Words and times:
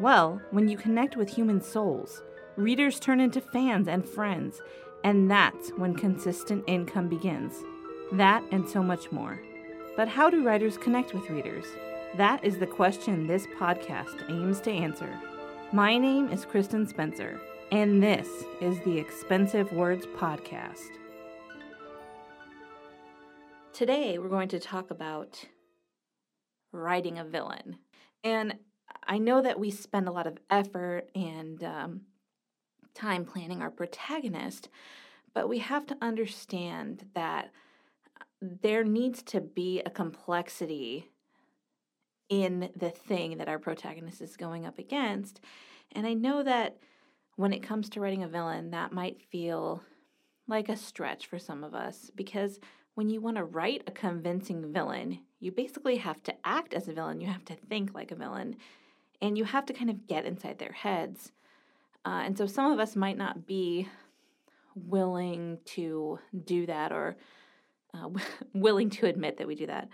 Well, 0.00 0.42
when 0.50 0.68
you 0.68 0.76
connect 0.76 1.16
with 1.16 1.28
human 1.28 1.60
souls, 1.60 2.24
readers 2.56 2.98
turn 2.98 3.20
into 3.20 3.40
fans 3.40 3.86
and 3.86 4.04
friends, 4.04 4.60
and 5.04 5.30
that's 5.30 5.70
when 5.76 5.94
consistent 5.94 6.64
income 6.66 7.08
begins. 7.08 7.54
That 8.10 8.42
and 8.50 8.68
so 8.68 8.82
much 8.82 9.12
more. 9.12 9.40
But 9.96 10.08
how 10.08 10.30
do 10.30 10.42
writers 10.42 10.76
connect 10.76 11.14
with 11.14 11.30
readers? 11.30 11.64
That 12.16 12.44
is 12.44 12.58
the 12.58 12.66
question 12.66 13.28
this 13.28 13.46
podcast 13.56 14.28
aims 14.28 14.60
to 14.62 14.72
answer. 14.72 15.08
My 15.72 15.96
name 15.96 16.28
is 16.28 16.44
Kristen 16.44 16.88
Spencer, 16.88 17.40
and 17.70 18.02
this 18.02 18.26
is 18.60 18.80
the 18.80 18.98
Expensive 18.98 19.72
Words 19.72 20.06
Podcast. 20.16 20.90
Today, 23.72 24.18
we're 24.18 24.28
going 24.28 24.48
to 24.48 24.58
talk 24.58 24.90
about 24.90 25.44
writing 26.72 27.18
a 27.18 27.24
villain. 27.24 27.78
And 28.24 28.54
I 29.06 29.18
know 29.18 29.42
that 29.42 29.58
we 29.58 29.70
spend 29.70 30.08
a 30.08 30.12
lot 30.12 30.26
of 30.26 30.38
effort 30.50 31.08
and 31.14 31.62
um, 31.62 32.00
time 32.94 33.24
planning 33.24 33.62
our 33.62 33.70
protagonist, 33.70 34.68
but 35.32 35.48
we 35.48 35.58
have 35.58 35.86
to 35.86 35.96
understand 36.00 37.06
that 37.14 37.50
there 38.40 38.84
needs 38.84 39.22
to 39.22 39.40
be 39.40 39.80
a 39.84 39.90
complexity 39.90 41.10
in 42.28 42.70
the 42.76 42.90
thing 42.90 43.38
that 43.38 43.48
our 43.48 43.58
protagonist 43.58 44.20
is 44.20 44.36
going 44.36 44.66
up 44.66 44.78
against. 44.78 45.40
And 45.92 46.06
I 46.06 46.14
know 46.14 46.42
that 46.42 46.78
when 47.36 47.52
it 47.52 47.62
comes 47.62 47.88
to 47.90 48.00
writing 48.00 48.22
a 48.22 48.28
villain, 48.28 48.70
that 48.70 48.92
might 48.92 49.20
feel 49.20 49.82
like 50.46 50.68
a 50.68 50.76
stretch 50.76 51.26
for 51.26 51.38
some 51.38 51.64
of 51.64 51.74
us 51.74 52.10
because 52.14 52.60
when 52.94 53.08
you 53.08 53.20
want 53.20 53.36
to 53.36 53.44
write 53.44 53.82
a 53.86 53.90
convincing 53.90 54.72
villain, 54.72 55.20
you 55.40 55.50
basically 55.50 55.96
have 55.96 56.22
to 56.22 56.34
act 56.44 56.74
as 56.74 56.86
a 56.86 56.92
villain, 56.92 57.20
you 57.20 57.26
have 57.26 57.44
to 57.46 57.54
think 57.54 57.94
like 57.94 58.12
a 58.12 58.16
villain, 58.16 58.56
and 59.24 59.38
you 59.38 59.44
have 59.44 59.64
to 59.64 59.72
kind 59.72 59.88
of 59.88 60.06
get 60.06 60.26
inside 60.26 60.58
their 60.58 60.72
heads. 60.72 61.32
Uh, 62.04 62.22
and 62.26 62.36
so 62.36 62.44
some 62.46 62.70
of 62.70 62.78
us 62.78 62.94
might 62.94 63.16
not 63.16 63.46
be 63.46 63.88
willing 64.74 65.58
to 65.64 66.18
do 66.44 66.66
that 66.66 66.92
or 66.92 67.16
uh, 67.94 68.10
willing 68.52 68.90
to 68.90 69.06
admit 69.06 69.38
that 69.38 69.46
we 69.46 69.54
do 69.54 69.66
that. 69.66 69.88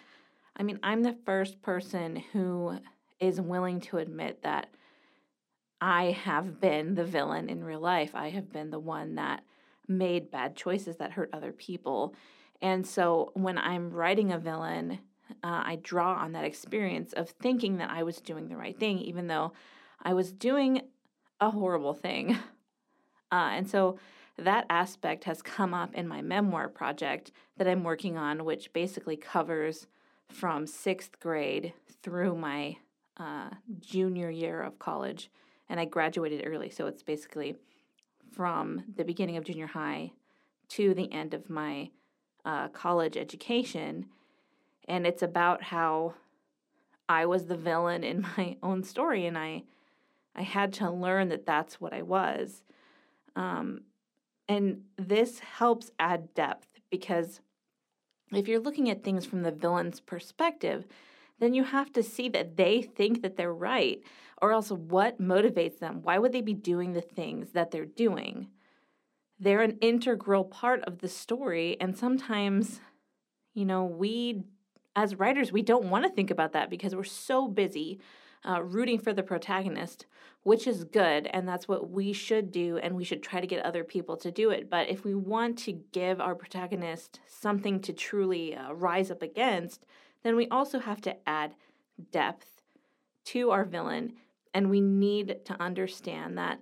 I 0.56 0.64
mean, 0.64 0.81
I'm 0.83 1.05
the 1.05 1.17
first 1.25 1.62
person 1.62 2.17
who 2.33 2.81
is 3.20 3.41
willing 3.41 3.81
to 3.83 3.98
admit 3.98 4.42
that 4.42 4.69
I 5.81 6.06
have 6.11 6.61
been 6.61 6.97
the 6.97 7.05
villain 7.05 7.48
in 7.48 7.62
real 7.62 7.81
life. 7.81 8.17
I 8.17 8.31
have 8.31 8.53
been 8.53 8.70
the 8.70 8.81
one 8.81 9.15
that 9.15 9.44
made 9.87 10.33
bad 10.33 10.56
choices 10.56 10.97
that 10.97 11.12
hurt 11.12 11.31
other 11.33 11.53
people. 11.53 12.17
And 12.61 12.84
so 12.84 13.31
when 13.34 13.59
I'm 13.59 13.92
writing 13.92 14.33
a 14.33 14.39
villain, 14.39 14.98
uh, 15.42 15.62
I 15.64 15.78
draw 15.83 16.14
on 16.14 16.33
that 16.33 16.44
experience 16.44 17.12
of 17.12 17.30
thinking 17.30 17.78
that 17.78 17.91
I 17.91 18.02
was 18.02 18.20
doing 18.20 18.48
the 18.48 18.56
right 18.56 18.78
thing, 18.78 18.98
even 18.98 19.27
though 19.27 19.52
I 20.02 20.14
was 20.14 20.32
doing 20.32 20.82
a 21.41 21.50
horrible 21.50 21.94
thing. 21.94 22.36
Uh, 23.32 23.50
and 23.52 23.70
so 23.70 23.97
that 24.36 24.66
aspect 24.69 25.22
has 25.22 25.41
come 25.41 25.72
up 25.72 25.94
in 25.94 26.09
my 26.09 26.20
memoir 26.20 26.69
project 26.69 27.31
that 27.56 27.69
I'm 27.69 27.84
working 27.84 28.16
on, 28.16 28.44
which 28.44 28.72
basically 28.72 29.16
covers 29.16 29.87
from 30.28 30.66
sixth 30.66 31.20
grade 31.20 31.72
through 32.03 32.34
my 32.34 32.76
uh, 33.19 33.50
junior 33.78 34.31
year 34.31 34.62
of 34.62 34.81
college. 34.81 35.31
And 35.69 35.78
I 35.78 35.84
graduated 35.84 36.42
early, 36.44 36.70
so 36.70 36.86
it's 36.86 37.04
basically 37.04 37.54
from 38.32 38.82
the 38.97 39.04
beginning 39.04 39.36
of 39.36 39.44
junior 39.44 39.69
high 39.69 40.12
to 40.70 40.94
the 40.94 41.12
end 41.12 41.34
of 41.34 41.50
my 41.50 41.91
uh, 42.44 42.69
college 42.69 43.16
education. 43.16 44.06
And 44.91 45.06
it's 45.06 45.23
about 45.23 45.62
how 45.62 46.15
I 47.09 47.25
was 47.25 47.47
the 47.47 47.56
villain 47.56 48.03
in 48.03 48.27
my 48.37 48.56
own 48.62 48.83
story, 48.83 49.25
and 49.25 49.39
I 49.39 49.62
I 50.34 50.43
had 50.43 50.73
to 50.75 50.91
learn 50.91 51.28
that 51.28 51.47
that's 51.47 51.81
what 51.81 51.93
I 51.93 52.03
was. 52.03 52.62
Um, 53.37 53.83
and 54.49 54.83
this 54.97 55.39
helps 55.39 55.91
add 55.99 56.34
depth 56.34 56.69
because 56.91 57.41
if 58.33 58.47
you're 58.47 58.61
looking 58.61 58.91
at 58.91 59.03
things 59.03 59.27
from 59.27 59.43
the 59.43 59.51
villain's 59.51 60.01
perspective, 60.01 60.87
then 61.41 61.55
you 61.55 61.65
have 61.65 61.93
to 61.93 62.03
see 62.03 62.28
that 62.28 62.57
they 62.57 62.83
think 62.83 63.22
that 63.22 63.37
they're 63.37 63.53
right, 63.53 64.03
or 64.43 64.53
else 64.53 64.71
what 64.71 65.21
motivates 65.21 65.78
them? 65.78 66.01
Why 66.03 66.19
would 66.19 66.33
they 66.33 66.43
be 66.43 66.55
doing 66.55 66.93
the 66.93 67.01
things 67.01 67.53
that 67.53 67.71
they're 67.71 67.87
doing? 67.87 68.49
They're 69.39 69.62
an 69.62 69.78
integral 69.81 70.45
part 70.45 70.83
of 70.83 70.99
the 70.99 71.09
story, 71.09 71.77
and 71.81 71.97
sometimes, 71.97 72.81
you 73.55 73.65
know, 73.65 73.84
we 73.84 74.45
as 74.97 75.19
writers, 75.19 75.53
we 75.53 75.62
don't 75.62 75.91
want 75.91 76.05
to 76.05 76.11
think 76.11 76.31
about 76.31 76.53
that 76.53 76.71
because 76.71 76.95
we're 76.95 77.05
so 77.05 77.49
busy 77.49 78.01
uh, 78.49 78.62
rooting 78.62 78.99
for 78.99 79.12
the 79.12 79.23
protagonist, 79.23 80.06
which 80.43 80.67
is 80.67 80.84
good, 80.84 81.27
and 81.27 81.47
that's 81.47 81.69
what 81.69 81.91
we 81.91 82.12
should 82.12 82.51
do, 82.51 82.78
and 82.78 82.97
we 82.97 83.05
should 83.05 83.23
try 83.23 83.41
to 83.41 83.47
get 83.47 83.65
other 83.65 83.84
people 83.84 84.17
to 84.17 84.31
do 84.31 84.51
it. 84.51 84.71
But 84.71 84.89
if 84.89 85.05
we 85.05 85.15
want 85.15 85.59
to 85.59 85.73
give 85.73 86.21
our 86.21 86.34
protagonist 86.34 87.21
something 87.27 87.81
to 87.81 87.93
truly 87.93 88.56
uh, 88.56 88.73
rise 88.73 89.11
up 89.11 89.23
against, 89.23 89.84
then 90.23 90.37
we 90.37 90.49
also 90.49 90.78
have 90.78 91.01
to 91.03 91.17
add 91.28 91.55
depth 92.11 92.62
to 93.27 93.51
our 93.51 93.65
villain, 93.65 94.15
and 94.55 94.71
we 94.71 94.81
need 94.81 95.45
to 95.45 95.62
understand 95.62 96.39
that, 96.39 96.61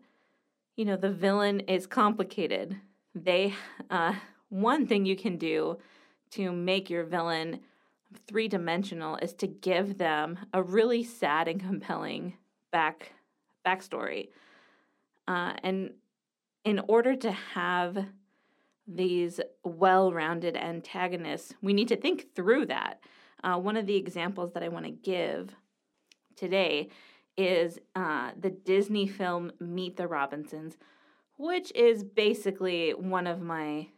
you 0.77 0.85
know, 0.85 0.97
the 0.97 1.11
villain 1.11 1.61
is 1.61 1.87
complicated. 1.87 2.77
They, 3.15 3.55
uh, 3.89 4.15
one 4.49 4.87
thing 4.87 5.07
you 5.07 5.17
can 5.17 5.37
do 5.37 5.79
to 6.33 6.51
make 6.51 6.91
your 6.91 7.05
villain 7.05 7.61
three 8.27 8.49
dimensional 8.49 9.17
is 9.17 9.35
to 9.35 9.47
give 9.47 9.99
them 9.99 10.39
a 10.53 10.63
really 10.63 11.05
sad 11.05 11.49
and 11.49 11.61
compelling 11.61 12.35
back 12.71 13.13
backstory. 13.67 14.29
Uh, 15.27 15.55
and 15.63 15.93
in 16.65 16.81
order 16.89 17.15
to 17.15 17.31
have 17.31 18.07
these 18.87 19.41
well 19.65 20.13
rounded 20.13 20.57
antagonists, 20.57 21.55
we 21.61 21.73
need 21.73 21.89
to 21.89 21.97
think 21.97 22.35
through 22.35 22.67
that. 22.67 23.01
Uh, 23.45 23.59
one 23.59 23.77
of 23.77 23.87
the 23.87 23.97
examples 23.97 24.53
that 24.53 24.63
I 24.63 24.69
want 24.69 24.87
to 24.87 24.91
give 24.91 25.55
today 26.35 26.89
is 27.37 27.79
uh, 27.95 28.33
the 28.39 28.51
Disney 28.51 29.07
film 29.07 29.53
Meet 29.61 29.97
the 29.97 30.09
Robinsons, 30.09 30.77
which 31.37 31.71
is 31.75 32.03
basically 32.03 32.91
one 32.91 33.27
of 33.27 33.41
my 33.41 33.89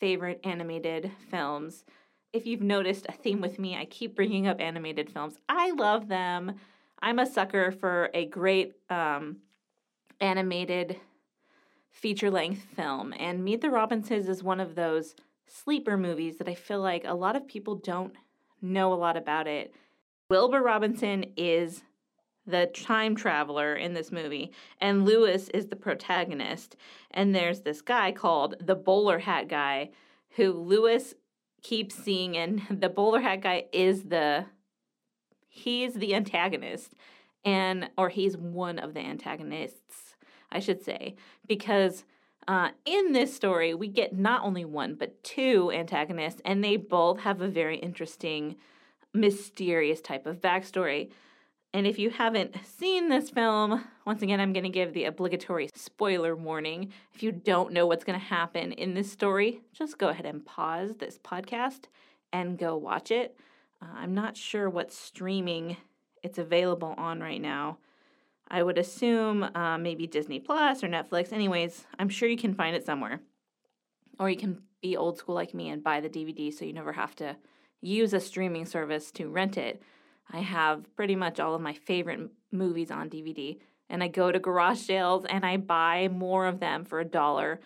favorite 0.00 0.40
animated 0.42 1.12
films 1.30 1.84
if 2.32 2.46
you've 2.46 2.62
noticed 2.62 3.06
a 3.08 3.12
theme 3.12 3.40
with 3.40 3.58
me, 3.58 3.76
I 3.76 3.84
keep 3.86 4.14
bringing 4.14 4.46
up 4.46 4.60
animated 4.60 5.10
films. 5.10 5.38
I 5.48 5.70
love 5.72 6.08
them. 6.08 6.56
I'm 7.00 7.18
a 7.18 7.26
sucker 7.26 7.72
for 7.72 8.10
a 8.12 8.26
great 8.26 8.74
um, 8.90 9.38
animated 10.20 11.00
feature 11.90 12.30
length 12.30 12.62
film, 12.76 13.14
and 13.18 13.44
Meet 13.44 13.60
the 13.60 13.70
Robinsons 13.70 14.28
is 14.28 14.42
one 14.42 14.60
of 14.60 14.74
those 14.74 15.14
sleeper 15.46 15.96
movies 15.96 16.36
that 16.36 16.48
I 16.48 16.54
feel 16.54 16.80
like 16.80 17.04
a 17.04 17.14
lot 17.14 17.36
of 17.36 17.48
people 17.48 17.76
don't 17.76 18.14
know 18.60 18.92
a 18.92 18.94
lot 18.94 19.16
about 19.16 19.46
it. 19.46 19.74
Wilbur 20.28 20.62
Robinson 20.62 21.24
is 21.36 21.82
the 22.46 22.66
time 22.66 23.14
traveler 23.14 23.74
in 23.74 23.94
this 23.94 24.12
movie, 24.12 24.52
and 24.80 25.04
Lewis 25.04 25.48
is 25.50 25.66
the 25.66 25.76
protagonist. 25.76 26.76
And 27.10 27.34
there's 27.34 27.60
this 27.60 27.82
guy 27.82 28.12
called 28.12 28.56
the 28.60 28.74
bowler 28.74 29.18
hat 29.18 29.48
guy 29.48 29.90
who 30.36 30.52
Lewis 30.52 31.14
keep 31.62 31.92
seeing 31.92 32.36
and 32.36 32.62
the 32.70 32.88
bowler 32.88 33.20
hat 33.20 33.40
guy 33.40 33.64
is 33.72 34.04
the 34.04 34.46
he's 35.48 35.94
the 35.94 36.14
antagonist 36.14 36.94
and 37.44 37.90
or 37.96 38.08
he's 38.08 38.36
one 38.36 38.78
of 38.78 38.94
the 38.94 39.00
antagonists 39.00 40.14
i 40.52 40.58
should 40.58 40.82
say 40.82 41.14
because 41.46 42.04
uh, 42.46 42.70
in 42.86 43.12
this 43.12 43.34
story 43.34 43.74
we 43.74 43.88
get 43.88 44.16
not 44.16 44.42
only 44.42 44.64
one 44.64 44.94
but 44.94 45.22
two 45.22 45.70
antagonists 45.72 46.40
and 46.44 46.64
they 46.64 46.76
both 46.76 47.20
have 47.20 47.42
a 47.42 47.48
very 47.48 47.76
interesting 47.76 48.56
mysterious 49.12 50.00
type 50.00 50.26
of 50.26 50.40
backstory 50.40 51.10
and 51.78 51.86
if 51.86 51.96
you 51.96 52.10
haven't 52.10 52.56
seen 52.66 53.08
this 53.08 53.30
film, 53.30 53.84
once 54.04 54.20
again, 54.20 54.40
I'm 54.40 54.52
going 54.52 54.64
to 54.64 54.68
give 54.68 54.92
the 54.92 55.04
obligatory 55.04 55.70
spoiler 55.76 56.34
warning. 56.34 56.92
If 57.14 57.22
you 57.22 57.30
don't 57.30 57.72
know 57.72 57.86
what's 57.86 58.02
going 58.02 58.18
to 58.18 58.24
happen 58.26 58.72
in 58.72 58.94
this 58.94 59.12
story, 59.12 59.60
just 59.72 59.96
go 59.96 60.08
ahead 60.08 60.26
and 60.26 60.44
pause 60.44 60.94
this 60.98 61.20
podcast 61.20 61.82
and 62.32 62.58
go 62.58 62.76
watch 62.76 63.12
it. 63.12 63.38
Uh, 63.80 63.94
I'm 63.94 64.12
not 64.12 64.36
sure 64.36 64.68
what 64.68 64.92
streaming 64.92 65.76
it's 66.24 66.38
available 66.38 66.96
on 66.98 67.20
right 67.20 67.40
now. 67.40 67.78
I 68.48 68.64
would 68.64 68.76
assume 68.76 69.44
uh, 69.44 69.78
maybe 69.78 70.08
Disney 70.08 70.40
Plus 70.40 70.82
or 70.82 70.88
Netflix. 70.88 71.32
Anyways, 71.32 71.86
I'm 71.96 72.08
sure 72.08 72.28
you 72.28 72.36
can 72.36 72.54
find 72.54 72.74
it 72.74 72.84
somewhere. 72.84 73.20
Or 74.18 74.28
you 74.28 74.36
can 74.36 74.62
be 74.82 74.96
old 74.96 75.16
school 75.16 75.36
like 75.36 75.54
me 75.54 75.68
and 75.68 75.84
buy 75.84 76.00
the 76.00 76.10
DVD 76.10 76.52
so 76.52 76.64
you 76.64 76.72
never 76.72 76.94
have 76.94 77.14
to 77.16 77.36
use 77.80 78.12
a 78.12 78.18
streaming 78.18 78.66
service 78.66 79.12
to 79.12 79.28
rent 79.28 79.56
it. 79.56 79.80
I 80.30 80.40
have 80.40 80.94
pretty 80.96 81.16
much 81.16 81.40
all 81.40 81.54
of 81.54 81.60
my 81.60 81.74
favorite 81.74 82.30
movies 82.52 82.90
on 82.90 83.08
DVD, 83.08 83.58
and 83.88 84.02
I 84.02 84.08
go 84.08 84.30
to 84.30 84.38
garage 84.38 84.80
sales 84.80 85.24
and 85.28 85.44
I 85.44 85.56
buy 85.56 86.08
more 86.08 86.46
of 86.46 86.60
them 86.60 86.84
for 86.84 87.00
a 87.00 87.04
dollar. 87.04 87.60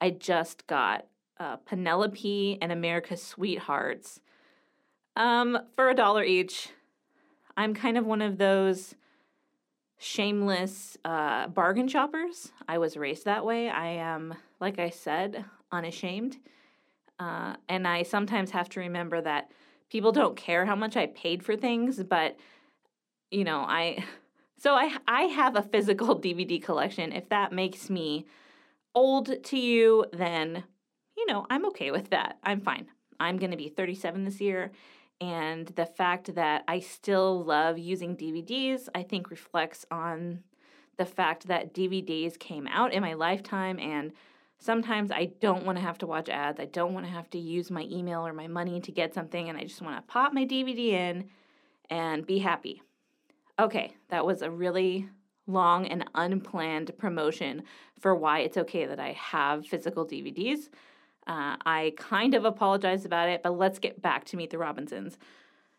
I 0.00 0.10
just 0.10 0.66
got 0.66 1.06
uh, 1.38 1.56
Penelope 1.56 2.58
and 2.60 2.72
America's 2.72 3.22
Sweethearts 3.22 4.20
um, 5.16 5.58
for 5.74 5.88
a 5.90 5.94
dollar 5.94 6.24
each. 6.24 6.70
I'm 7.56 7.74
kind 7.74 7.98
of 7.98 8.06
one 8.06 8.22
of 8.22 8.38
those 8.38 8.94
shameless 9.98 10.96
uh, 11.04 11.48
bargain 11.48 11.88
shoppers. 11.88 12.52
I 12.68 12.78
was 12.78 12.96
raised 12.96 13.24
that 13.24 13.44
way. 13.44 13.68
I 13.68 13.88
am, 13.88 14.34
like 14.60 14.78
I 14.78 14.90
said, 14.90 15.44
unashamed. 15.72 16.38
Uh, 17.18 17.56
and 17.68 17.86
I 17.86 18.04
sometimes 18.04 18.52
have 18.52 18.68
to 18.70 18.80
remember 18.80 19.20
that 19.20 19.50
people 19.90 20.12
don't 20.12 20.36
care 20.36 20.66
how 20.66 20.76
much 20.76 20.96
I 20.96 21.06
paid 21.06 21.42
for 21.42 21.56
things, 21.56 22.02
but 22.02 22.36
you 23.30 23.44
know, 23.44 23.60
I 23.60 24.04
so 24.58 24.74
I 24.74 24.96
I 25.06 25.22
have 25.22 25.56
a 25.56 25.62
physical 25.62 26.20
DVD 26.20 26.62
collection. 26.62 27.12
If 27.12 27.28
that 27.28 27.52
makes 27.52 27.90
me 27.90 28.26
old 28.94 29.42
to 29.44 29.58
you, 29.58 30.06
then 30.12 30.64
you 31.16 31.26
know, 31.26 31.46
I'm 31.50 31.66
okay 31.66 31.90
with 31.90 32.10
that. 32.10 32.38
I'm 32.44 32.60
fine. 32.60 32.86
I'm 33.20 33.38
going 33.38 33.50
to 33.50 33.56
be 33.56 33.68
37 33.68 34.24
this 34.24 34.40
year 34.40 34.70
and 35.20 35.66
the 35.68 35.86
fact 35.86 36.34
that 36.34 36.64
I 36.68 36.78
still 36.80 37.42
love 37.44 37.78
using 37.78 38.16
DVDs, 38.16 38.88
I 38.94 39.02
think 39.02 39.30
reflects 39.30 39.84
on 39.90 40.44
the 40.96 41.06
fact 41.06 41.48
that 41.48 41.74
DVDs 41.74 42.38
came 42.38 42.66
out 42.68 42.92
in 42.92 43.02
my 43.02 43.14
lifetime 43.14 43.78
and 43.80 44.12
sometimes 44.58 45.10
I 45.10 45.26
don't 45.40 45.64
want 45.64 45.78
to 45.78 45.82
have 45.82 45.98
to 45.98 46.06
watch 46.06 46.28
ads. 46.28 46.60
I 46.60 46.66
don't 46.66 46.92
want 46.92 47.06
to 47.06 47.12
have 47.12 47.30
to 47.30 47.38
use 47.38 47.70
my 47.70 47.86
email 47.90 48.26
or 48.26 48.32
my 48.32 48.48
money 48.48 48.80
to 48.80 48.92
get 48.92 49.14
something, 49.14 49.48
and 49.48 49.56
I 49.56 49.62
just 49.62 49.82
want 49.82 49.96
to 49.96 50.12
pop 50.12 50.32
my 50.32 50.44
DVD 50.44 50.90
in 50.92 51.28
and 51.90 52.26
be 52.26 52.38
happy. 52.38 52.82
Okay, 53.58 53.94
that 54.10 54.24
was 54.24 54.42
a 54.42 54.50
really 54.50 55.08
long 55.46 55.86
and 55.86 56.04
unplanned 56.14 56.96
promotion 56.98 57.62
for 57.98 58.14
why 58.14 58.40
it's 58.40 58.56
okay 58.56 58.86
that 58.86 59.00
I 59.00 59.12
have 59.12 59.66
physical 59.66 60.06
DVDs. 60.06 60.68
Uh, 61.26 61.56
I 61.64 61.94
kind 61.96 62.34
of 62.34 62.44
apologize 62.44 63.04
about 63.04 63.28
it, 63.28 63.42
but 63.42 63.56
let's 63.56 63.78
get 63.78 64.00
back 64.00 64.24
to 64.26 64.36
Meet 64.36 64.50
the 64.50 64.58
Robinsons. 64.58 65.18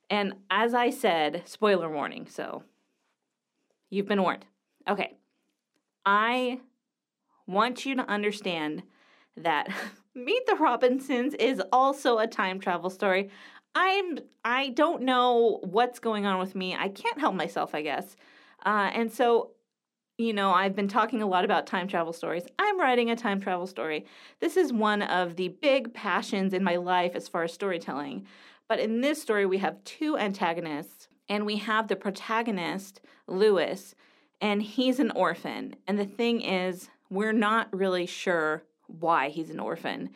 And 0.09 0.33
as 0.49 0.73
I 0.73 0.89
said, 0.89 1.43
spoiler 1.45 1.89
warning, 1.89 2.27
so 2.27 2.63
you've 3.89 4.07
been 4.07 4.21
warned. 4.21 4.45
Okay. 4.87 5.15
I 6.05 6.59
want 7.49 7.85
you 7.85 7.95
to 7.95 8.03
understand 8.03 8.83
that 9.35 9.67
Meet 10.15 10.47
the 10.47 10.55
Robinsons 10.55 11.33
is 11.35 11.61
also 11.71 12.17
a 12.17 12.27
time 12.27 12.59
travel 12.59 12.89
story. 12.89 13.29
I'm 13.75 14.19
I 14.43 14.69
don't 14.69 15.03
know 15.03 15.59
what's 15.63 15.99
going 15.99 16.25
on 16.25 16.39
with 16.39 16.55
me. 16.55 16.75
I 16.75 16.89
can't 16.89 17.19
help 17.19 17.35
myself, 17.35 17.75
I 17.75 17.81
guess. 17.81 18.15
Uh, 18.65 18.91
and 18.93 19.11
so 19.11 19.51
you 20.17 20.33
know, 20.33 20.51
I've 20.51 20.75
been 20.75 20.89
talking 20.89 21.21
a 21.21 21.27
lot 21.27 21.45
about 21.45 21.65
time 21.65 21.87
travel 21.87 22.11
stories. 22.11 22.45
I'm 22.59 22.77
writing 22.77 23.09
a 23.09 23.15
time 23.15 23.39
travel 23.39 23.65
story. 23.65 24.05
This 24.41 24.57
is 24.57 24.73
one 24.73 25.01
of 25.01 25.37
the 25.37 25.47
big 25.47 25.93
passions 25.93 26.53
in 26.53 26.61
my 26.61 26.75
life 26.75 27.13
as 27.15 27.29
far 27.29 27.43
as 27.43 27.53
storytelling. 27.53 28.25
But 28.67 28.81
in 28.81 28.99
this 28.99 29.21
story, 29.21 29.45
we 29.45 29.59
have 29.59 29.81
two 29.85 30.17
antagonists, 30.17 31.07
and 31.29 31.45
we 31.45 31.55
have 31.57 31.87
the 31.87 31.95
protagonist, 31.95 32.99
Lewis, 33.27 33.95
and 34.41 34.61
he's 34.61 34.99
an 34.99 35.11
orphan. 35.11 35.77
And 35.87 35.97
the 35.97 36.05
thing 36.05 36.41
is, 36.41 36.89
we're 37.09 37.33
not 37.33 37.73
really 37.75 38.05
sure 38.05 38.63
why 38.87 39.29
he's 39.29 39.49
an 39.49 39.59
orphan. 39.59 40.09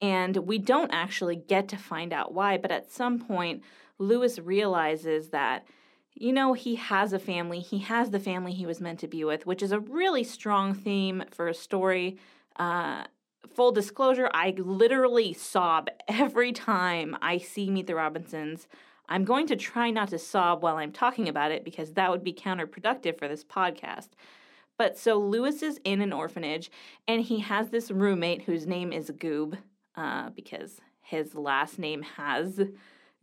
And 0.00 0.36
we 0.38 0.58
don't 0.58 0.90
actually 0.92 1.36
get 1.36 1.68
to 1.68 1.76
find 1.76 2.12
out 2.12 2.34
why, 2.34 2.58
but 2.58 2.70
at 2.70 2.90
some 2.90 3.18
point, 3.18 3.62
Lewis 3.98 4.38
realizes 4.38 5.30
that 5.30 5.66
you 6.14 6.32
know, 6.32 6.52
he 6.52 6.76
has 6.76 7.12
a 7.12 7.18
family. 7.18 7.60
He 7.60 7.78
has 7.78 8.10
the 8.10 8.20
family 8.20 8.52
he 8.52 8.66
was 8.66 8.80
meant 8.80 9.00
to 9.00 9.08
be 9.08 9.24
with, 9.24 9.46
which 9.46 9.62
is 9.62 9.72
a 9.72 9.80
really 9.80 10.22
strong 10.22 10.72
theme 10.72 11.24
for 11.30 11.48
a 11.48 11.54
story. 11.54 12.18
Uh, 12.56 13.04
full 13.52 13.72
disclosure, 13.72 14.30
I 14.32 14.54
literally 14.56 15.32
sob 15.32 15.88
every 16.08 16.52
time 16.52 17.16
I 17.20 17.38
see 17.38 17.68
Meet 17.68 17.88
the 17.88 17.96
Robinsons. 17.96 18.68
I'm 19.08 19.24
going 19.24 19.46
to 19.48 19.56
try 19.56 19.90
not 19.90 20.08
to 20.10 20.18
sob 20.18 20.62
while 20.62 20.76
I'm 20.76 20.92
talking 20.92 21.28
about 21.28 21.52
it 21.52 21.64
because 21.64 21.92
that 21.92 22.10
would 22.10 22.24
be 22.24 22.32
counterproductive 22.32 23.18
for 23.18 23.28
this 23.28 23.44
podcast. 23.44 24.10
But 24.78 24.98
so 24.98 25.18
Lewis 25.18 25.62
is 25.62 25.80
in 25.84 26.00
an 26.00 26.12
orphanage 26.12 26.70
and 27.06 27.22
he 27.22 27.40
has 27.40 27.70
this 27.70 27.90
roommate 27.90 28.42
whose 28.42 28.66
name 28.66 28.92
is 28.92 29.10
Goob 29.10 29.56
uh, 29.96 30.30
because 30.30 30.80
his 31.00 31.34
last 31.34 31.78
name 31.78 32.02
has 32.02 32.60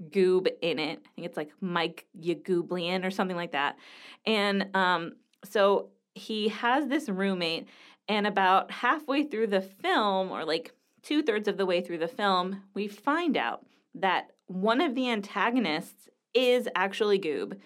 goob 0.10 0.48
in 0.62 0.80
it. 0.80 1.00
I 1.06 1.10
think 1.16 1.28
it's 1.28 1.38
like 1.38 1.52
Mike 1.62 2.06
Yagooblian 2.20 3.06
or 3.06 3.12
something 3.12 3.36
like 3.36 3.52
that. 3.52 3.78
And 4.26 4.76
um, 4.76 5.14
so 5.44 5.90
he 6.14 6.50
has 6.50 6.88
this 6.88 7.10
roommate, 7.10 7.68
and 8.08 8.28
about 8.28 8.72
halfway 8.72 9.24
through 9.24 9.48
the 9.48 9.62
film, 9.62 10.32
or 10.32 10.44
like 10.44 10.74
two 11.02 11.24
thirds 11.24 11.48
of 11.48 11.58
the 11.58 11.66
way 11.66 11.82
through 11.82 12.00
the 12.00 12.08
film, 12.08 12.64
we 12.74 12.88
find 12.88 13.38
out 13.38 13.66
that 13.96 14.32
one 14.48 14.82
of 14.82 14.96
the 14.96 15.10
antagonists 15.10 16.10
is 16.34 16.68
actually 16.76 17.20
Goob. 17.20 17.58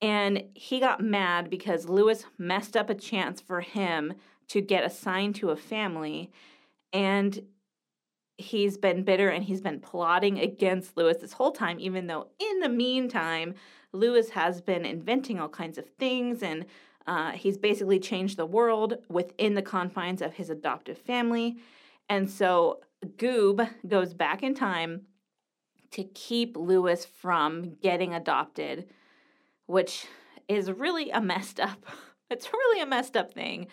And 0.00 0.44
he 0.54 0.80
got 0.80 1.00
mad 1.00 1.50
because 1.50 1.88
Lewis 1.88 2.24
messed 2.38 2.76
up 2.76 2.88
a 2.88 2.94
chance 2.94 3.40
for 3.40 3.60
him 3.60 4.14
to 4.48 4.60
get 4.60 4.84
assigned 4.84 5.34
to 5.36 5.50
a 5.50 5.56
family. 5.56 6.30
And 6.92 7.42
he's 8.36 8.78
been 8.78 9.02
bitter 9.02 9.28
and 9.28 9.44
he's 9.44 9.60
been 9.60 9.80
plotting 9.80 10.38
against 10.38 10.96
Lewis 10.96 11.18
this 11.18 11.32
whole 11.32 11.50
time, 11.50 11.80
even 11.80 12.06
though 12.06 12.28
in 12.38 12.60
the 12.60 12.68
meantime, 12.68 13.54
Lewis 13.92 14.30
has 14.30 14.60
been 14.60 14.84
inventing 14.84 15.40
all 15.40 15.48
kinds 15.48 15.78
of 15.78 15.88
things 15.98 16.42
and 16.42 16.64
uh, 17.06 17.32
he's 17.32 17.56
basically 17.56 17.98
changed 17.98 18.36
the 18.36 18.46
world 18.46 18.98
within 19.08 19.54
the 19.54 19.62
confines 19.62 20.22
of 20.22 20.34
his 20.34 20.50
adoptive 20.50 20.98
family. 20.98 21.56
And 22.08 22.30
so 22.30 22.80
Goob 23.16 23.68
goes 23.86 24.14
back 24.14 24.42
in 24.42 24.54
time 24.54 25.06
to 25.92 26.04
keep 26.04 26.56
Lewis 26.56 27.06
from 27.06 27.76
getting 27.82 28.12
adopted, 28.12 28.88
which 29.68 30.06
is 30.48 30.72
really 30.72 31.10
a 31.10 31.20
messed 31.20 31.60
up. 31.60 31.86
It's 32.30 32.52
really 32.52 32.82
a 32.82 32.86
messed 32.86 33.16
up 33.16 33.32
thing. 33.32 33.68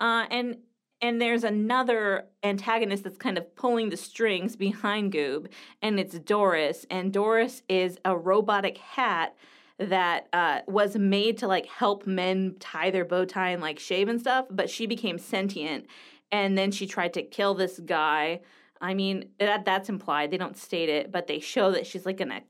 Uh, 0.00 0.26
and 0.28 0.56
and 1.00 1.22
there's 1.22 1.44
another 1.44 2.26
antagonist 2.42 3.04
that's 3.04 3.16
kind 3.16 3.38
of 3.38 3.54
pulling 3.54 3.90
the 3.90 3.96
strings 3.96 4.56
behind 4.56 5.12
Goob, 5.12 5.46
and 5.80 6.00
it's 6.00 6.18
Doris. 6.18 6.84
And 6.90 7.12
Doris 7.12 7.62
is 7.68 7.98
a 8.04 8.16
robotic 8.16 8.78
hat 8.78 9.36
that 9.78 10.26
uh, 10.32 10.62
was 10.66 10.96
made 10.96 11.38
to 11.38 11.46
like 11.46 11.66
help 11.66 12.04
men 12.04 12.56
tie 12.58 12.90
their 12.90 13.04
bow 13.04 13.24
tie 13.24 13.50
and 13.50 13.62
like 13.62 13.78
shave 13.78 14.08
and 14.08 14.20
stuff, 14.20 14.46
but 14.50 14.68
she 14.68 14.86
became 14.86 15.16
sentient, 15.16 15.86
and 16.32 16.58
then 16.58 16.72
she 16.72 16.88
tried 16.88 17.14
to 17.14 17.22
kill 17.22 17.54
this 17.54 17.78
guy. 17.78 18.40
I 18.80 18.94
mean, 18.94 19.28
that 19.38 19.64
that's 19.64 19.88
implied. 19.88 20.32
They 20.32 20.38
don't 20.38 20.56
state 20.56 20.88
it, 20.88 21.12
but 21.12 21.28
they 21.28 21.38
show 21.38 21.70
that 21.70 21.86
she's 21.86 22.04
like 22.04 22.16
gonna 22.16 22.42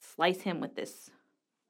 slice 0.00 0.40
him 0.40 0.60
with 0.60 0.76
this 0.76 1.10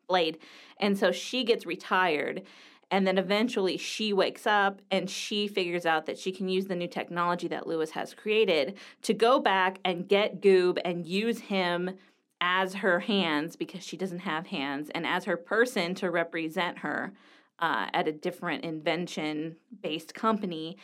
blade, 0.06 0.38
and 0.78 0.98
so 0.98 1.12
she 1.12 1.44
gets 1.44 1.66
retired 1.66 2.42
and 2.90 3.06
then 3.06 3.18
eventually 3.18 3.76
she 3.76 4.12
wakes 4.12 4.46
up 4.46 4.80
and 4.90 5.10
she 5.10 5.48
figures 5.48 5.86
out 5.86 6.06
that 6.06 6.18
she 6.18 6.30
can 6.30 6.48
use 6.48 6.66
the 6.66 6.76
new 6.76 6.86
technology 6.86 7.48
that 7.48 7.66
Lewis 7.66 7.90
has 7.90 8.14
created 8.14 8.76
to 9.02 9.12
go 9.12 9.40
back 9.40 9.78
and 9.84 10.08
get 10.08 10.40
Goob 10.40 10.78
and 10.84 11.06
use 11.06 11.40
him 11.40 11.96
as 12.40 12.74
her 12.74 13.00
hands 13.00 13.56
because 13.56 13.84
she 13.84 13.96
doesn't 13.96 14.20
have 14.20 14.46
hands 14.46 14.90
and 14.94 15.06
as 15.06 15.24
her 15.24 15.36
person 15.36 15.94
to 15.96 16.10
represent 16.10 16.78
her 16.78 17.12
uh, 17.58 17.86
at 17.94 18.06
a 18.06 18.12
different 18.12 18.64
invention 18.64 19.56
based 19.82 20.14
company. 20.14 20.76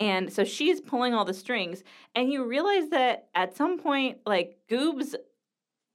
And 0.00 0.32
so 0.32 0.44
she's 0.44 0.80
pulling 0.80 1.14
all 1.14 1.24
the 1.24 1.34
strings. 1.34 1.84
And 2.14 2.32
you 2.32 2.44
realize 2.44 2.88
that 2.88 3.28
at 3.34 3.56
some 3.56 3.78
point, 3.78 4.18
like 4.26 4.58
Goob's 4.68 5.14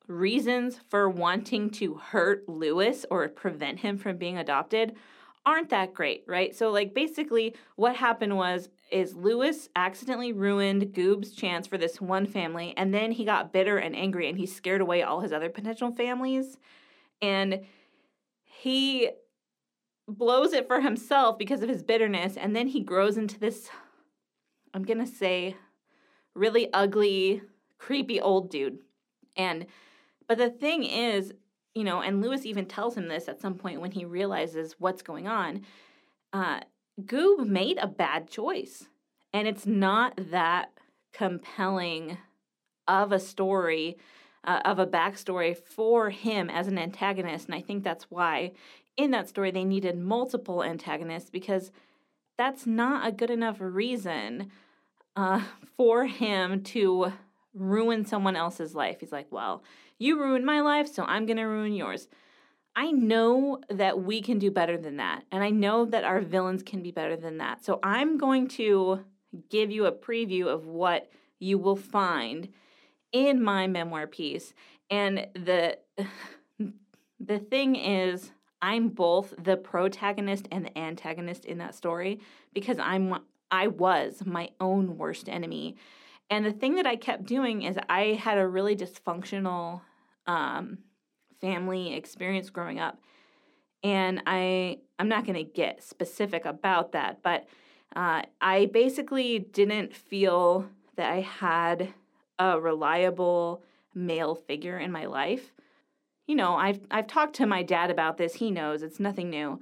reasons 0.10 0.80
for 0.90 1.10
wanting 1.10 1.70
to 1.70 1.96
hurt 1.96 2.48
Lewis 2.50 3.06
or 3.10 3.28
prevent 3.30 3.80
him 3.80 3.98
from 3.98 4.18
being 4.18 4.38
adopted 4.38 4.96
aren't 5.46 5.70
that 5.70 5.94
great, 5.94 6.24
right? 6.28 6.54
So 6.54 6.70
like 6.70 6.94
basically 6.94 7.56
what 7.76 7.96
happened 7.96 8.36
was 8.36 8.70
is 8.92 9.16
Lewis 9.16 9.70
accidentally 9.76 10.34
ruined 10.34 10.94
Goob's 10.94 11.32
chance 11.32 11.66
for 11.66 11.78
this 11.78 12.02
one 12.02 12.26
family 12.26 12.74
and 12.76 12.94
then 12.94 13.12
he 13.12 13.24
got 13.24 13.54
bitter 13.54 13.78
and 13.78 13.96
angry 13.96 14.28
and 14.28 14.38
he 14.38 14.46
scared 14.46 14.82
away 14.82 15.02
all 15.02 15.22
his 15.22 15.32
other 15.32 15.50
potential 15.50 15.92
families 15.92 16.58
and 17.22 17.62
he 18.44 19.10
blows 20.08 20.54
it 20.54 20.68
for 20.68 20.82
himself 20.82 21.38
because 21.38 21.62
of 21.62 21.70
his 21.70 21.84
bitterness 21.84 22.36
and 22.36 22.56
then 22.56 22.68
he 22.68 22.82
grows 22.82 23.16
into 23.16 23.40
this 23.40 23.70
I'm 24.74 24.84
going 24.84 25.00
to 25.00 25.08
say 25.08 25.56
really 26.36 26.72
ugly, 26.74 27.42
creepy 27.78 28.22
old 28.22 28.50
dude. 28.50 28.80
And 29.36 29.66
but 30.30 30.38
the 30.38 30.50
thing 30.50 30.86
is 30.86 31.34
you 31.76 31.84
know, 31.84 32.02
and 32.02 32.22
Lewis 32.22 32.46
even 32.46 32.66
tells 32.66 32.98
him 32.98 33.08
this 33.08 33.28
at 33.28 33.40
some 33.42 33.56
point 33.56 33.82
when 33.82 33.92
he 33.92 34.06
realizes 34.06 34.76
what's 34.80 35.02
going 35.02 35.28
on. 35.28 35.66
uh, 36.34 36.62
Goob 37.02 37.48
made 37.48 37.78
a 37.78 37.88
bad 37.88 38.30
choice. 38.30 38.88
And 39.34 39.48
it's 39.48 39.66
not 39.66 40.14
that 40.32 40.72
compelling 41.14 42.18
of 42.88 43.12
a 43.12 43.20
story, 43.20 43.98
uh, 44.44 44.62
of 44.66 44.80
a 44.80 44.88
backstory 44.88 45.56
for 45.56 46.10
him 46.10 46.50
as 46.50 46.68
an 46.68 46.78
antagonist. 46.78 47.46
And 47.46 47.56
I 47.56 47.62
think 47.62 47.84
that's 47.84 48.06
why 48.12 48.54
in 48.98 49.12
that 49.12 49.30
story 49.30 49.52
they 49.52 49.64
needed 49.64 49.98
multiple 49.98 50.64
antagonists 50.64 51.30
because 51.30 51.72
that's 52.38 52.66
not 52.66 53.08
a 53.08 53.12
good 53.12 53.30
enough 53.30 53.58
reason 53.60 54.52
uh, 55.16 55.44
for 55.78 56.06
him 56.06 56.64
to 56.64 57.14
ruin 57.54 58.06
someone 58.06 58.36
else's 58.36 58.76
life. 58.76 58.98
He's 59.00 59.12
like, 59.12 59.28
well, 59.32 59.64
you 59.98 60.20
ruined 60.20 60.46
my 60.46 60.62
life, 60.62 60.88
so 60.88 61.04
I'm 61.04 61.26
going 61.26 61.38
to 61.38 61.44
ruin 61.44 61.74
yours. 61.74 62.08
I 62.76 62.92
know 62.92 63.60
that 63.70 64.02
we 64.04 64.22
can 64.22 64.40
do 64.40 64.52
better 64.52 64.78
than 64.78 64.98
that. 64.98 65.24
And 65.32 65.44
I 65.44 65.50
know 65.50 65.86
that 65.86 66.04
our 66.04 66.22
villains 66.22 66.64
can 66.64 66.82
be 66.82 66.92
better 66.92 67.16
than 67.16 67.38
that. 67.40 67.66
So 67.66 67.80
I'm 67.84 68.18
going 68.18 68.48
to 68.50 69.04
give 69.50 69.72
you 69.72 69.86
a 69.86 69.92
preview 69.92 70.48
of 70.48 70.66
what 70.68 71.10
you 71.40 71.58
will 71.58 71.76
find 71.76 72.50
in 73.12 73.44
my 73.44 73.68
memoir 73.68 74.08
piece. 74.08 74.54
And 74.90 75.28
the 75.34 75.78
the 77.20 77.40
thing 77.40 77.76
is 77.76 78.32
I'm 78.62 78.90
both 78.90 79.34
the 79.38 79.58
protagonist 79.58 80.48
and 80.52 80.66
the 80.66 80.78
antagonist 80.78 81.46
in 81.46 81.58
that 81.60 81.76
story 81.76 82.20
because 82.54 82.78
I'm 82.80 83.16
I 83.52 83.68
was 83.68 84.24
my 84.26 84.50
own 84.60 84.98
worst 84.98 85.28
enemy. 85.28 85.76
And 86.30 86.46
the 86.46 86.52
thing 86.52 86.76
that 86.76 86.86
I 86.86 86.96
kept 86.96 87.26
doing 87.26 87.64
is 87.64 87.78
I 87.90 88.20
had 88.22 88.38
a 88.38 88.48
really 88.48 88.76
dysfunctional 88.76 89.82
um, 90.28 90.80
family 91.42 91.94
experience 91.94 92.50
growing 92.50 92.80
up. 92.80 93.00
And 93.84 94.22
I 94.28 94.80
I'm 95.00 95.08
not 95.08 95.26
going 95.26 95.36
to 95.36 95.44
get 95.44 95.82
specific 95.82 96.46
about 96.46 96.92
that, 96.92 97.24
but 97.24 97.48
uh, 97.96 98.24
I 98.42 98.66
basically 98.68 99.40
didn't 99.40 99.96
feel 99.96 100.68
that 100.98 101.12
I 101.12 101.22
had 101.22 101.94
a 102.38 102.60
reliable 102.60 103.64
male 103.96 104.36
figure 104.36 104.78
in 104.78 104.92
my 104.92 105.06
life. 105.06 105.54
You 106.28 106.36
know, 106.36 106.56
I've 106.56 106.82
I've 106.92 107.08
talked 107.08 107.36
to 107.38 107.48
my 107.48 107.64
dad 107.64 107.90
about 107.90 108.18
this. 108.18 108.36
He 108.36 108.52
knows 108.52 108.84
it's 108.84 109.00
nothing 109.00 109.30
new, 109.30 109.60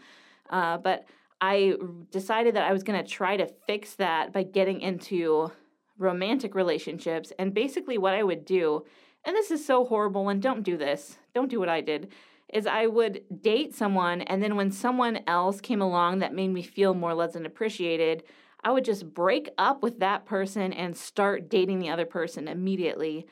uh, 0.49 0.79
but 0.79 1.05
I 1.39 1.75
decided 2.11 2.55
that 2.55 2.63
I 2.63 2.73
was 2.73 2.83
going 2.83 3.01
to 3.01 3.09
try 3.09 3.37
to 3.37 3.47
fix 3.67 3.93
that 3.95 4.33
by 4.33 4.43
getting 4.43 4.81
into 4.81 5.51
romantic 5.97 6.55
relationships. 6.55 7.31
And 7.39 7.53
basically, 7.53 7.97
what 7.97 8.13
I 8.13 8.23
would 8.23 8.45
do 8.45 8.85
and 9.27 9.35
this 9.35 9.51
is 9.51 9.65
so 9.65 9.83
horrible 9.83 10.29
and 10.29 10.41
don't 10.41 10.63
do 10.63 10.77
this. 10.77 11.17
Don't 11.35 11.49
do 11.49 11.59
what 11.59 11.67
I 11.67 11.81
did. 11.81 12.13
Is 12.53 12.65
I 12.65 12.87
would 12.87 13.23
date 13.41 13.75
someone 13.75 14.21
and 14.21 14.41
then 14.41 14.55
when 14.55 14.71
someone 14.71 15.19
else 15.27 15.59
came 15.59 15.81
along 15.81 16.19
that 16.19 16.33
made 16.33 16.47
me 16.47 16.61
feel 16.61 16.93
more 16.93 17.13
loved 17.13 17.35
and 17.35 17.45
appreciated, 17.45 18.23
I 18.63 18.71
would 18.71 18.85
just 18.85 19.13
break 19.13 19.49
up 19.57 19.83
with 19.83 19.99
that 19.99 20.25
person 20.25 20.71
and 20.71 20.95
start 20.95 21.49
dating 21.49 21.79
the 21.79 21.89
other 21.89 22.05
person 22.05 22.47
immediately. 22.47 23.27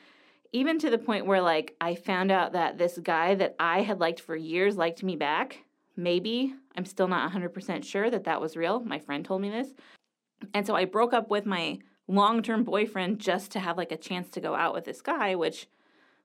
Even 0.52 0.78
to 0.78 0.90
the 0.90 0.98
point 0.98 1.24
where 1.24 1.40
like 1.40 1.74
I 1.80 1.94
found 1.94 2.30
out 2.30 2.52
that 2.52 2.76
this 2.76 2.98
guy 2.98 3.34
that 3.36 3.56
I 3.58 3.80
had 3.80 3.98
liked 3.98 4.20
for 4.20 4.36
years 4.36 4.76
liked 4.76 5.02
me 5.02 5.16
back. 5.16 5.62
Maybe. 5.96 6.52
I'm 6.76 6.84
still 6.84 7.08
not 7.08 7.32
100% 7.32 7.84
sure 7.84 8.10
that 8.10 8.24
that 8.24 8.42
was 8.42 8.54
real. 8.54 8.80
My 8.80 8.98
friend 8.98 9.24
told 9.24 9.40
me 9.40 9.48
this. 9.48 9.72
And 10.52 10.66
so 10.66 10.76
I 10.76 10.84
broke 10.84 11.14
up 11.14 11.30
with 11.30 11.46
my 11.46 11.78
long-term 12.08 12.64
boyfriend 12.64 13.18
just 13.18 13.50
to 13.52 13.60
have 13.60 13.76
like 13.76 13.92
a 13.92 13.96
chance 13.96 14.28
to 14.30 14.40
go 14.40 14.54
out 14.54 14.74
with 14.74 14.84
this 14.84 15.00
guy, 15.00 15.34
which 15.34 15.66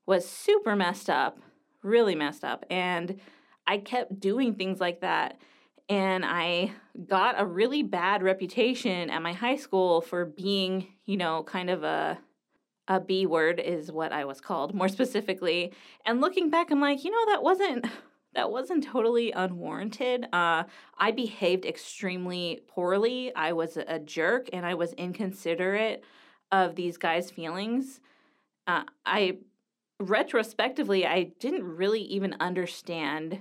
was 0.05 0.27
super 0.27 0.75
messed 0.75 1.09
up, 1.09 1.39
really 1.83 2.15
messed 2.15 2.43
up. 2.43 2.65
And 2.69 3.19
I 3.67 3.77
kept 3.77 4.19
doing 4.19 4.55
things 4.55 4.79
like 4.79 5.01
that. 5.01 5.39
And 5.89 6.23
I 6.25 6.71
got 7.07 7.39
a 7.39 7.45
really 7.45 7.83
bad 7.83 8.23
reputation 8.23 9.09
at 9.09 9.21
my 9.21 9.33
high 9.33 9.55
school 9.55 10.01
for 10.01 10.25
being, 10.25 10.87
you 11.05 11.17
know, 11.17 11.43
kind 11.43 11.69
of 11.69 11.83
a 11.83 12.19
a 12.87 12.99
B 12.99 13.25
word 13.25 13.59
is 13.59 13.91
what 13.91 14.11
I 14.11 14.25
was 14.25 14.41
called 14.41 14.73
more 14.73 14.89
specifically. 14.97 15.71
And 16.05 16.19
looking 16.19 16.49
back, 16.49 16.71
I'm 16.71 16.81
like, 16.81 17.03
you 17.03 17.11
know, 17.11 17.33
that 17.33 17.43
wasn't 17.43 17.85
that 18.33 18.51
wasn't 18.51 18.83
totally 18.83 19.31
unwarranted. 19.31 20.25
Uh, 20.31 20.63
I 20.97 21.11
behaved 21.11 21.65
extremely 21.65 22.61
poorly. 22.67 23.33
I 23.35 23.53
was 23.53 23.77
a 23.77 23.99
jerk 23.99 24.49
and 24.53 24.65
I 24.65 24.73
was 24.73 24.93
inconsiderate 24.93 26.03
of 26.51 26.75
these 26.75 26.97
guys' 26.97 27.31
feelings. 27.31 27.99
Uh, 28.67 28.83
I 29.05 29.37
retrospectively, 29.99 31.05
I 31.05 31.31
didn't 31.39 31.63
really 31.63 32.01
even 32.01 32.35
understand 32.39 33.39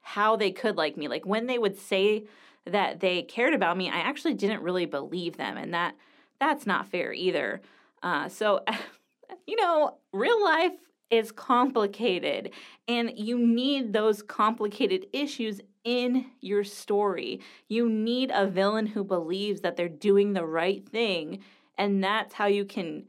how 0.00 0.36
they 0.36 0.50
could 0.50 0.76
like 0.76 0.96
me. 0.96 1.08
Like 1.08 1.26
when 1.26 1.46
they 1.46 1.58
would 1.58 1.78
say 1.78 2.26
that 2.66 3.00
they 3.00 3.22
cared 3.22 3.54
about 3.54 3.76
me, 3.76 3.88
I 3.88 3.98
actually 3.98 4.34
didn't 4.34 4.62
really 4.62 4.86
believe 4.86 5.36
them, 5.36 5.56
and 5.56 5.74
that 5.74 5.94
that's 6.38 6.66
not 6.66 6.88
fair 6.88 7.12
either. 7.12 7.60
Uh, 8.02 8.28
so, 8.28 8.64
you 9.46 9.56
know, 9.56 9.98
real 10.12 10.42
life 10.42 10.72
is 11.10 11.32
complicated, 11.32 12.52
and 12.88 13.12
you 13.16 13.38
need 13.38 13.92
those 13.92 14.22
complicated 14.22 15.06
issues 15.12 15.60
in 15.84 16.26
your 16.40 16.64
story. 16.64 17.40
You 17.68 17.88
need 17.88 18.30
a 18.32 18.46
villain 18.46 18.86
who 18.86 19.02
believes 19.04 19.60
that 19.62 19.76
they're 19.76 19.88
doing 19.88 20.32
the 20.32 20.46
right 20.46 20.86
thing, 20.88 21.40
and 21.76 22.02
that's 22.02 22.34
how 22.34 22.46
you 22.46 22.64
can 22.64 23.04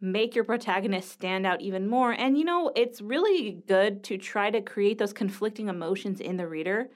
make 0.00 0.34
your 0.34 0.44
protagonist 0.44 1.10
stand 1.10 1.46
out 1.46 1.60
even 1.60 1.88
more. 1.88 2.12
And 2.12 2.36
you 2.36 2.44
know, 2.44 2.72
it's 2.74 3.00
really 3.00 3.62
good 3.68 4.02
to 4.04 4.18
try 4.18 4.50
to 4.50 4.60
create 4.60 4.98
those 4.98 5.12
conflicting 5.12 5.68
emotions 5.68 6.20
in 6.20 6.36
the 6.36 6.48
reader. 6.48 6.90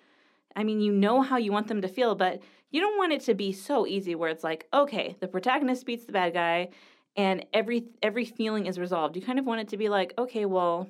I 0.56 0.64
mean, 0.64 0.80
you 0.80 0.90
know 0.90 1.22
how 1.22 1.36
you 1.36 1.52
want 1.52 1.68
them 1.68 1.82
to 1.82 1.88
feel, 1.88 2.14
but 2.14 2.42
you 2.70 2.80
don't 2.80 2.98
want 2.98 3.12
it 3.12 3.20
to 3.22 3.34
be 3.34 3.52
so 3.52 3.86
easy 3.86 4.14
where 4.14 4.30
it's 4.30 4.42
like, 4.42 4.66
okay, 4.74 5.16
the 5.20 5.28
protagonist 5.28 5.86
beats 5.86 6.04
the 6.04 6.12
bad 6.12 6.34
guy 6.34 6.70
and 7.16 7.46
every 7.52 7.87
every 8.02 8.25
feeling 8.25 8.66
is 8.66 8.78
resolved. 8.78 9.16
You 9.16 9.23
kind 9.23 9.38
of 9.38 9.46
want 9.46 9.62
it 9.62 9.68
to 9.68 9.76
be 9.76 9.88
like, 9.88 10.12
okay, 10.18 10.44
well, 10.44 10.88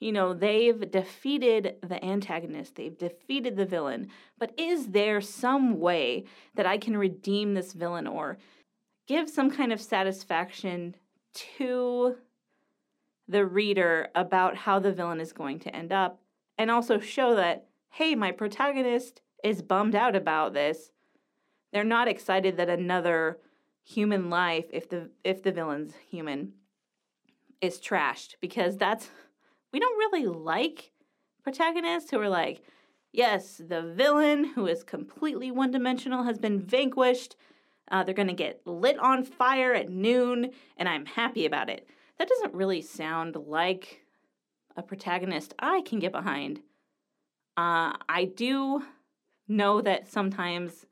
you 0.00 0.12
know, 0.12 0.34
they've 0.34 0.90
defeated 0.90 1.76
the 1.82 2.04
antagonist, 2.04 2.74
they've 2.74 2.98
defeated 2.98 3.56
the 3.56 3.64
villain, 3.64 4.08
but 4.38 4.52
is 4.58 4.88
there 4.88 5.20
some 5.20 5.78
way 5.78 6.24
that 6.56 6.66
I 6.66 6.78
can 6.78 6.96
redeem 6.96 7.54
this 7.54 7.72
villain 7.72 8.06
or 8.06 8.38
give 9.06 9.30
some 9.30 9.50
kind 9.50 9.72
of 9.72 9.80
satisfaction 9.80 10.96
to 11.58 12.16
the 13.28 13.46
reader 13.46 14.08
about 14.14 14.56
how 14.56 14.78
the 14.78 14.92
villain 14.92 15.20
is 15.20 15.32
going 15.32 15.58
to 15.60 15.74
end 15.74 15.92
up 15.92 16.20
and 16.58 16.70
also 16.70 16.98
show 16.98 17.34
that 17.36 17.66
hey 17.90 18.14
my 18.14 18.30
protagonist 18.30 19.22
is 19.42 19.62
bummed 19.62 19.94
out 19.94 20.14
about 20.14 20.52
this 20.52 20.90
they're 21.72 21.82
not 21.82 22.08
excited 22.08 22.56
that 22.56 22.68
another 22.68 23.38
human 23.84 24.30
life 24.30 24.66
if 24.70 24.88
the 24.88 25.10
if 25.22 25.42
the 25.42 25.52
villain's 25.52 25.94
human 26.08 26.52
is 27.60 27.78
trashed 27.78 28.34
because 28.40 28.76
that's 28.76 29.10
we 29.72 29.78
don't 29.78 29.98
really 29.98 30.26
like 30.26 30.92
protagonists 31.42 32.10
who 32.10 32.18
are 32.18 32.28
like 32.28 32.62
yes 33.12 33.60
the 33.68 33.82
villain 33.82 34.44
who 34.44 34.66
is 34.66 34.82
completely 34.82 35.50
one-dimensional 35.50 36.24
has 36.24 36.38
been 36.38 36.58
vanquished 36.58 37.36
uh, 37.90 38.02
they're 38.02 38.14
going 38.14 38.28
to 38.28 38.34
get 38.34 38.60
lit 38.66 38.98
on 38.98 39.24
fire 39.24 39.74
at 39.74 39.90
noon, 39.90 40.50
and 40.76 40.88
I'm 40.88 41.06
happy 41.06 41.46
about 41.46 41.68
it. 41.68 41.86
That 42.18 42.28
doesn't 42.28 42.54
really 42.54 42.80
sound 42.80 43.36
like 43.36 44.00
a 44.76 44.82
protagonist 44.82 45.54
I 45.58 45.82
can 45.82 45.98
get 45.98 46.12
behind. 46.12 46.60
Uh, 47.56 47.92
I 48.08 48.30
do 48.34 48.82
know 49.46 49.80
that 49.80 50.10
sometimes 50.10 50.86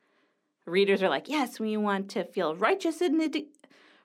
readers 0.66 1.02
are 1.02 1.08
like, 1.08 1.28
yes, 1.28 1.58
we 1.58 1.76
want 1.76 2.08
to 2.10 2.24
feel 2.24 2.54
righteous 2.54 3.00
indig- 3.00 3.46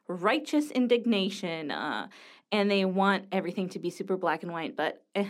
righteous 0.08 0.72
indignation, 0.72 1.72
uh, 1.72 2.08
and 2.52 2.72
they 2.72 2.86
want 2.86 3.26
everything 3.32 3.70
to 3.70 3.80
be 3.80 3.90
super 3.90 4.18
black 4.18 4.44
and 4.44 4.52
white. 4.52 4.76
But 4.76 5.04
eh, 5.16 5.30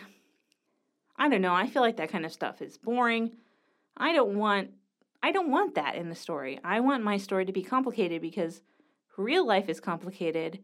I 1.18 1.30
don't 1.30 1.42
know. 1.42 1.54
I 1.54 1.68
feel 1.68 1.82
like 1.82 1.98
that 1.98 2.12
kind 2.12 2.26
of 2.26 2.32
stuff 2.32 2.62
is 2.62 2.78
boring. 2.78 3.32
I 3.96 4.14
don't 4.14 4.38
want 4.38 4.72
I 5.24 5.32
don't 5.32 5.50
want 5.50 5.76
that 5.76 5.96
in 5.96 6.10
the 6.10 6.16
story. 6.16 6.60
I 6.64 6.80
want 6.80 7.04
my 7.04 7.18
story 7.18 7.46
to 7.46 7.52
be 7.52 7.64
complicated 7.64 8.22
because 8.22 8.62
real 9.18 9.46
life 9.46 9.68
is 9.68 9.80
complicated. 9.80 10.60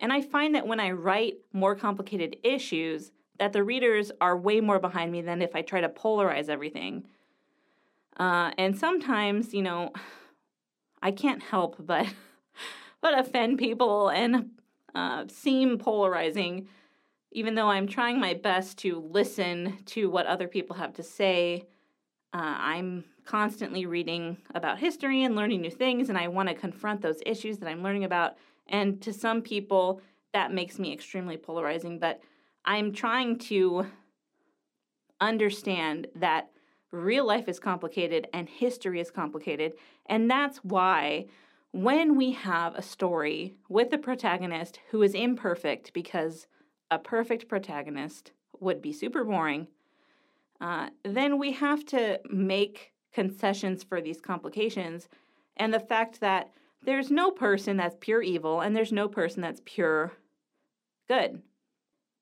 And 0.00 0.12
I 0.12 0.22
find 0.22 0.54
that 0.54 0.66
when 0.66 0.80
I 0.80 0.92
write 0.92 1.34
more 1.52 1.74
complicated 1.74 2.36
issues, 2.42 3.12
that 3.38 3.52
the 3.52 3.62
readers 3.62 4.10
are 4.20 4.36
way 4.36 4.60
more 4.60 4.78
behind 4.78 5.12
me 5.12 5.22
than 5.22 5.42
if 5.42 5.54
I 5.54 5.62
try 5.62 5.80
to 5.80 5.88
polarize 5.88 6.48
everything. 6.48 7.04
Uh, 8.18 8.50
and 8.58 8.76
sometimes, 8.76 9.54
you 9.54 9.62
know, 9.62 9.92
I 11.02 11.12
can't 11.12 11.42
help 11.42 11.76
but 11.78 12.06
but 13.00 13.18
offend 13.18 13.58
people 13.58 14.08
and 14.08 14.50
uh, 14.94 15.24
seem 15.28 15.78
polarizing, 15.78 16.66
even 17.30 17.54
though 17.54 17.68
I'm 17.68 17.86
trying 17.86 18.18
my 18.18 18.34
best 18.34 18.78
to 18.78 18.98
listen 18.98 19.78
to 19.86 20.10
what 20.10 20.26
other 20.26 20.48
people 20.48 20.74
have 20.76 20.94
to 20.94 21.02
say. 21.02 21.66
Uh, 22.34 22.56
I'm 22.58 23.04
constantly 23.24 23.86
reading 23.86 24.38
about 24.54 24.78
history 24.78 25.22
and 25.22 25.36
learning 25.36 25.60
new 25.60 25.70
things, 25.70 26.08
and 26.08 26.18
I 26.18 26.28
want 26.28 26.48
to 26.48 26.54
confront 26.54 27.00
those 27.00 27.20
issues 27.24 27.58
that 27.58 27.68
I'm 27.68 27.82
learning 27.82 28.04
about. 28.04 28.36
And 28.66 29.00
to 29.02 29.12
some 29.12 29.40
people, 29.40 30.00
that 30.32 30.52
makes 30.52 30.78
me 30.78 30.92
extremely 30.92 31.36
polarizing, 31.36 31.98
but 31.98 32.20
I'm 32.64 32.92
trying 32.92 33.38
to 33.38 33.86
understand 35.20 36.06
that 36.16 36.50
real 36.90 37.26
life 37.26 37.48
is 37.48 37.60
complicated 37.60 38.28
and 38.32 38.48
history 38.48 39.00
is 39.00 39.10
complicated. 39.10 39.72
And 40.06 40.30
that's 40.30 40.58
why 40.58 41.26
when 41.72 42.16
we 42.16 42.32
have 42.32 42.74
a 42.74 42.82
story 42.82 43.54
with 43.68 43.92
a 43.92 43.98
protagonist 43.98 44.80
who 44.90 45.02
is 45.02 45.14
imperfect, 45.14 45.92
because 45.92 46.46
a 46.90 46.98
perfect 46.98 47.48
protagonist 47.48 48.32
would 48.58 48.80
be 48.80 48.92
super 48.92 49.24
boring, 49.24 49.68
uh, 50.60 50.88
then 51.04 51.38
we 51.38 51.52
have 51.52 51.84
to 51.86 52.18
make 52.30 52.92
concessions 53.12 53.84
for 53.84 54.00
these 54.00 54.20
complications 54.20 55.08
and 55.56 55.72
the 55.72 55.80
fact 55.80 56.20
that 56.20 56.50
there's 56.82 57.10
no 57.10 57.30
person 57.30 57.76
that's 57.76 57.96
pure 58.00 58.22
evil 58.22 58.60
and 58.60 58.74
there's 58.74 58.92
no 58.92 59.08
person 59.08 59.42
that's 59.42 59.60
pure 59.64 60.12
good. 61.08 61.42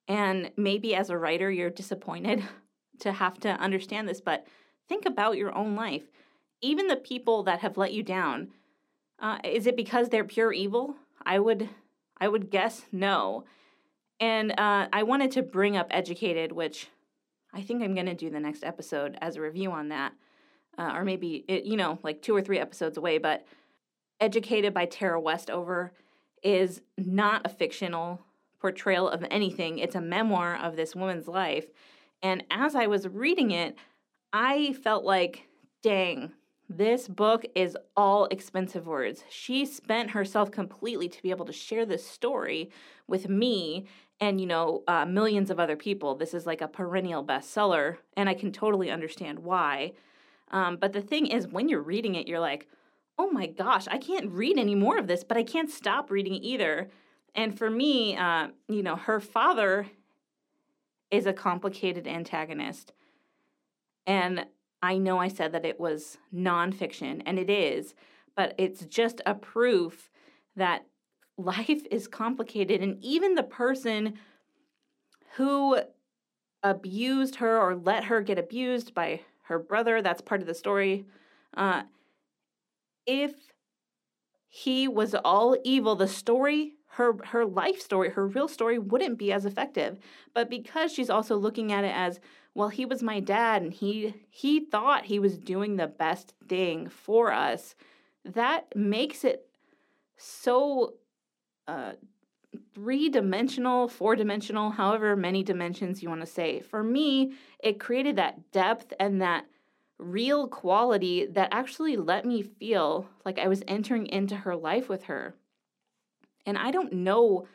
And 0.07 0.51
maybe 0.57 0.95
as 0.95 1.09
a 1.09 1.17
writer, 1.17 1.51
you're 1.51 1.69
disappointed 1.69 2.43
to 2.99 3.11
have 3.11 3.39
to 3.41 3.49
understand 3.49 4.07
this, 4.07 4.21
but 4.21 4.45
think 4.87 5.05
about 5.05 5.37
your 5.37 5.55
own 5.55 5.75
life. 5.75 6.03
Even 6.61 6.87
the 6.87 6.95
people 6.95 7.43
that 7.43 7.59
have 7.59 7.77
let 7.77 7.93
you 7.93 8.03
down, 8.03 8.49
uh, 9.19 9.37
is 9.43 9.67
it 9.67 9.75
because 9.75 10.09
they're 10.09 10.23
pure 10.23 10.53
evil? 10.53 10.95
I 11.25 11.39
would, 11.39 11.69
I 12.19 12.27
would 12.27 12.49
guess 12.49 12.83
no. 12.91 13.45
And 14.19 14.51
uh, 14.59 14.87
I 14.91 15.03
wanted 15.03 15.31
to 15.31 15.43
bring 15.43 15.77
up 15.77 15.87
Educated, 15.91 16.51
which 16.51 16.87
I 17.53 17.61
think 17.61 17.81
I'm 17.81 17.93
going 17.93 18.07
to 18.07 18.15
do 18.15 18.29
the 18.29 18.39
next 18.39 18.63
episode 18.63 19.17
as 19.21 19.35
a 19.35 19.41
review 19.41 19.71
on 19.71 19.89
that, 19.89 20.13
uh, 20.77 20.91
or 20.93 21.03
maybe 21.03 21.45
it, 21.47 21.65
you 21.65 21.77
know 21.77 21.99
like 22.03 22.21
two 22.21 22.35
or 22.35 22.41
three 22.41 22.59
episodes 22.59 22.97
away. 22.97 23.17
But 23.17 23.45
Educated 24.19 24.73
by 24.73 24.85
Tara 24.85 25.19
Westover 25.19 25.91
is 26.43 26.81
not 26.97 27.45
a 27.45 27.49
fictional 27.49 28.21
portrayal 28.59 29.07
of 29.07 29.23
anything. 29.29 29.77
It's 29.77 29.95
a 29.95 30.01
memoir 30.01 30.55
of 30.55 30.75
this 30.75 30.95
woman's 30.95 31.27
life. 31.27 31.67
And 32.21 32.43
as 32.49 32.75
I 32.75 32.87
was 32.87 33.07
reading 33.07 33.51
it, 33.51 33.75
I 34.33 34.73
felt 34.73 35.03
like, 35.05 35.47
dang, 35.83 36.31
this 36.69 37.07
book 37.07 37.45
is 37.55 37.77
all 37.95 38.25
expensive 38.25 38.87
words. 38.87 39.23
She 39.29 39.65
spent 39.65 40.11
herself 40.11 40.51
completely 40.51 41.07
to 41.07 41.21
be 41.21 41.29
able 41.29 41.45
to 41.45 41.53
share 41.53 41.85
this 41.85 42.05
story 42.05 42.69
with 43.07 43.29
me 43.29 43.87
and, 44.19 44.41
you 44.41 44.47
know, 44.47 44.83
uh, 44.87 45.05
millions 45.05 45.49
of 45.49 45.59
other 45.59 45.75
people. 45.77 46.15
This 46.15 46.33
is 46.33 46.45
like 46.45 46.61
a 46.61 46.67
perennial 46.67 47.23
bestseller, 47.23 47.97
and 48.17 48.27
I 48.27 48.33
can 48.33 48.51
totally 48.51 48.89
understand 48.89 49.39
why. 49.39 49.93
Um, 50.51 50.77
but 50.77 50.91
the 50.91 51.01
thing 51.01 51.27
is, 51.27 51.47
when 51.47 51.69
you're 51.69 51.81
reading 51.81 52.15
it, 52.15 52.27
you're 52.27 52.39
like, 52.39 52.67
oh 53.17 53.29
my 53.29 53.47
gosh, 53.47 53.87
I 53.87 53.97
can't 53.97 54.31
read 54.31 54.57
any 54.57 54.75
more 54.75 54.97
of 54.97 55.07
this, 55.07 55.23
but 55.23 55.37
I 55.37 55.43
can't 55.43 55.69
stop 55.69 56.11
reading 56.11 56.33
either. 56.33 56.89
And 57.35 57.57
for 57.57 57.69
me, 57.69 58.17
uh, 58.17 58.49
you 58.67 58.83
know, 58.83 58.95
her 58.95 59.19
father 59.19 59.87
is 61.11 61.25
a 61.25 61.33
complicated 61.33 62.07
antagonist. 62.07 62.93
And 64.05 64.45
I 64.81 64.97
know 64.97 65.19
I 65.19 65.27
said 65.27 65.51
that 65.53 65.65
it 65.65 65.79
was 65.79 66.17
nonfiction, 66.33 67.21
and 67.25 67.39
it 67.39 67.49
is, 67.49 67.95
but 68.35 68.53
it's 68.57 68.85
just 68.85 69.21
a 69.25 69.33
proof 69.33 70.09
that 70.55 70.85
life 71.37 71.85
is 71.91 72.07
complicated. 72.07 72.81
And 72.81 73.03
even 73.03 73.35
the 73.35 73.43
person 73.43 74.15
who 75.35 75.79
abused 76.63 77.35
her 77.35 77.59
or 77.59 77.75
let 77.75 78.05
her 78.05 78.21
get 78.21 78.39
abused 78.39 78.93
by 78.93 79.21
her 79.43 79.59
brother, 79.59 80.01
that's 80.01 80.21
part 80.21 80.41
of 80.41 80.47
the 80.47 80.53
story. 80.53 81.05
Uh, 81.55 81.83
if 83.05 83.33
he 84.47 84.87
was 84.87 85.15
all 85.15 85.57
evil, 85.63 85.95
the 85.95 86.07
story, 86.07 86.73
her 86.97 87.15
her 87.25 87.45
life 87.45 87.79
story, 87.79 88.09
her 88.09 88.27
real 88.27 88.47
story 88.47 88.79
wouldn't 88.79 89.19
be 89.19 89.31
as 89.31 89.45
effective. 89.45 89.99
But 90.33 90.49
because 90.49 90.91
she's 90.91 91.11
also 91.11 91.37
looking 91.37 91.71
at 91.71 91.83
it 91.83 91.95
as, 91.95 92.19
well, 92.55 92.69
he 92.69 92.85
was 92.85 93.03
my 93.03 93.19
dad 93.19 93.61
and 93.61 93.71
he 93.71 94.15
he 94.29 94.59
thought 94.59 95.05
he 95.05 95.19
was 95.19 95.37
doing 95.37 95.75
the 95.75 95.87
best 95.87 96.33
thing 96.47 96.89
for 96.89 97.31
us, 97.31 97.75
that 98.25 98.75
makes 98.75 99.23
it 99.23 99.47
so 100.17 100.95
uh, 101.67 101.93
three 102.73 103.09
dimensional, 103.09 103.87
four 103.87 104.15
dimensional, 104.15 104.71
however 104.71 105.15
many 105.15 105.43
dimensions 105.43 106.01
you 106.01 106.09
want 106.09 106.21
to 106.21 106.27
say. 106.27 106.61
For 106.61 106.81
me, 106.81 107.33
it 107.59 107.79
created 107.79 108.15
that 108.15 108.51
depth 108.51 108.91
and 108.99 109.21
that 109.21 109.45
real 109.99 110.47
quality 110.47 111.27
that 111.27 111.49
actually 111.51 111.95
let 111.95 112.25
me 112.25 112.41
feel 112.41 113.07
like 113.23 113.37
I 113.37 113.47
was 113.47 113.63
entering 113.67 114.07
into 114.07 114.35
her 114.35 114.55
life 114.55 114.89
with 114.89 115.03
her. 115.03 115.35
And 116.47 116.57
I 116.57 116.71
don't 116.71 116.93
know 116.93 117.45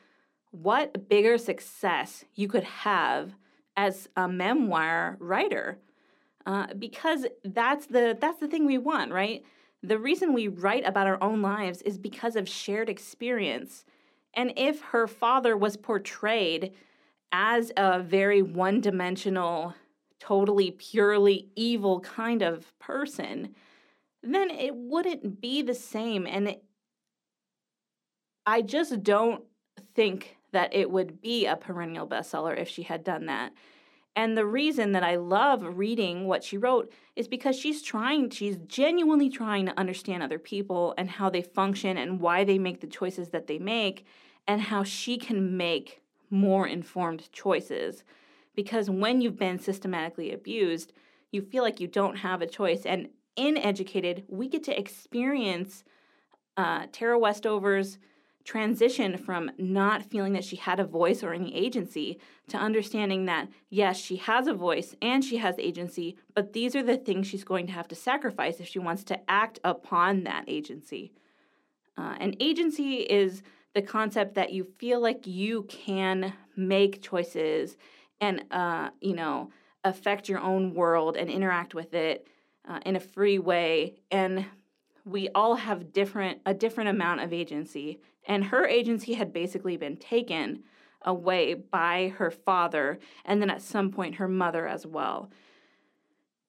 what 0.52 1.08
bigger 1.08 1.38
success 1.38 2.24
you 2.34 2.46
could 2.46 2.62
have 2.64 3.34
as 3.76 4.08
a 4.16 4.28
memoir 4.28 5.16
writer. 5.18 5.78
Uh, 6.44 6.66
because 6.78 7.26
that's 7.44 7.86
the 7.86 8.16
that's 8.20 8.38
the 8.38 8.48
thing 8.48 8.66
we 8.66 8.78
want, 8.78 9.12
right? 9.12 9.42
The 9.82 9.98
reason 9.98 10.32
we 10.32 10.48
write 10.48 10.86
about 10.86 11.06
our 11.06 11.22
own 11.22 11.40
lives 11.40 11.82
is 11.82 11.98
because 11.98 12.36
of 12.36 12.48
shared 12.48 12.88
experience. 12.88 13.84
And 14.34 14.52
if 14.56 14.80
her 14.80 15.06
father 15.06 15.56
was 15.56 15.76
portrayed 15.76 16.72
as 17.32 17.72
a 17.76 18.00
very 18.00 18.42
one 18.42 18.80
dimensional 18.80 19.74
totally 20.18 20.70
purely 20.70 21.48
evil 21.56 21.98
kind 22.00 22.42
of 22.42 22.78
person, 22.78 23.54
then 24.22 24.50
it 24.50 24.74
wouldn't 24.74 25.40
be 25.40 25.62
the 25.62 25.74
same. 25.74 26.26
And 26.26 26.48
it, 26.48 26.64
I 28.46 28.62
just 28.62 29.02
don't 29.02 29.44
think 29.94 30.36
that 30.52 30.74
it 30.74 30.90
would 30.90 31.20
be 31.20 31.46
a 31.46 31.56
perennial 31.56 32.06
bestseller 32.06 32.56
if 32.58 32.68
she 32.68 32.82
had 32.82 33.04
done 33.04 33.26
that. 33.26 33.52
And 34.14 34.36
the 34.36 34.44
reason 34.44 34.92
that 34.92 35.02
I 35.02 35.16
love 35.16 35.78
reading 35.78 36.26
what 36.26 36.44
she 36.44 36.58
wrote 36.58 36.92
is 37.16 37.28
because 37.28 37.56
she's 37.56 37.80
trying, 37.80 38.28
she's 38.28 38.58
genuinely 38.66 39.30
trying 39.30 39.64
to 39.66 39.78
understand 39.78 40.22
other 40.22 40.38
people 40.38 40.92
and 40.98 41.08
how 41.08 41.30
they 41.30 41.40
function 41.40 41.96
and 41.96 42.20
why 42.20 42.44
they 42.44 42.58
make 42.58 42.80
the 42.80 42.86
choices 42.86 43.30
that 43.30 43.46
they 43.46 43.58
make 43.58 44.04
and 44.46 44.60
how 44.60 44.84
she 44.84 45.16
can 45.16 45.56
make 45.56 46.02
more 46.28 46.66
informed 46.66 47.32
choices 47.32 48.04
because 48.54 48.90
when 48.90 49.20
you've 49.20 49.38
been 49.38 49.58
systematically 49.58 50.32
abused, 50.32 50.92
you 51.30 51.42
feel 51.42 51.62
like 51.62 51.80
you 51.80 51.86
don't 51.86 52.16
have 52.16 52.42
a 52.42 52.46
choice. 52.46 52.84
And 52.84 53.08
in 53.36 53.56
Educated, 53.56 54.24
we 54.28 54.48
get 54.48 54.62
to 54.64 54.78
experience 54.78 55.84
uh, 56.56 56.86
Tara 56.92 57.18
Westover's 57.18 57.98
transition 58.44 59.16
from 59.16 59.50
not 59.58 60.02
feeling 60.02 60.32
that 60.32 60.44
she 60.44 60.56
had 60.56 60.80
a 60.80 60.84
voice 60.84 61.22
or 61.22 61.32
any 61.32 61.54
agency 61.54 62.18
to 62.48 62.56
understanding 62.56 63.26
that, 63.26 63.48
yes, 63.70 63.98
she 63.98 64.16
has 64.16 64.46
a 64.46 64.54
voice 64.54 64.94
and 65.00 65.24
she 65.24 65.36
has 65.36 65.54
agency, 65.58 66.16
but 66.34 66.52
these 66.52 66.74
are 66.74 66.82
the 66.82 66.96
things 66.96 67.26
she's 67.26 67.44
going 67.44 67.66
to 67.66 67.72
have 67.72 67.88
to 67.88 67.94
sacrifice 67.94 68.60
if 68.60 68.66
she 68.66 68.78
wants 68.78 69.04
to 69.04 69.30
act 69.30 69.60
upon 69.64 70.24
that 70.24 70.44
agency. 70.48 71.12
Uh, 71.96 72.16
and 72.18 72.36
agency 72.40 72.96
is 72.96 73.42
the 73.74 73.82
concept 73.82 74.34
that 74.34 74.52
you 74.52 74.64
feel 74.78 75.00
like 75.00 75.26
you 75.26 75.62
can 75.64 76.32
make 76.56 77.02
choices 77.02 77.76
and 78.20 78.44
uh, 78.50 78.90
you 79.00 79.14
know 79.14 79.50
affect 79.84 80.28
your 80.28 80.38
own 80.38 80.74
world 80.74 81.16
and 81.16 81.28
interact 81.30 81.74
with 81.74 81.94
it 81.94 82.26
uh, 82.68 82.78
in 82.86 82.96
a 82.96 83.00
free 83.00 83.38
way 83.38 83.94
and 84.10 84.44
we 85.04 85.28
all 85.34 85.56
have 85.56 85.92
different 85.92 86.40
a 86.46 86.54
different 86.54 86.90
amount 86.90 87.20
of 87.20 87.32
agency. 87.32 88.00
And 88.26 88.44
her 88.44 88.66
agency 88.66 89.14
had 89.14 89.32
basically 89.32 89.76
been 89.76 89.96
taken 89.96 90.62
away 91.02 91.54
by 91.54 92.12
her 92.16 92.30
father 92.30 93.00
and 93.24 93.42
then 93.42 93.50
at 93.50 93.60
some 93.60 93.90
point 93.90 94.16
her 94.16 94.28
mother 94.28 94.68
as 94.68 94.86
well. 94.86 95.30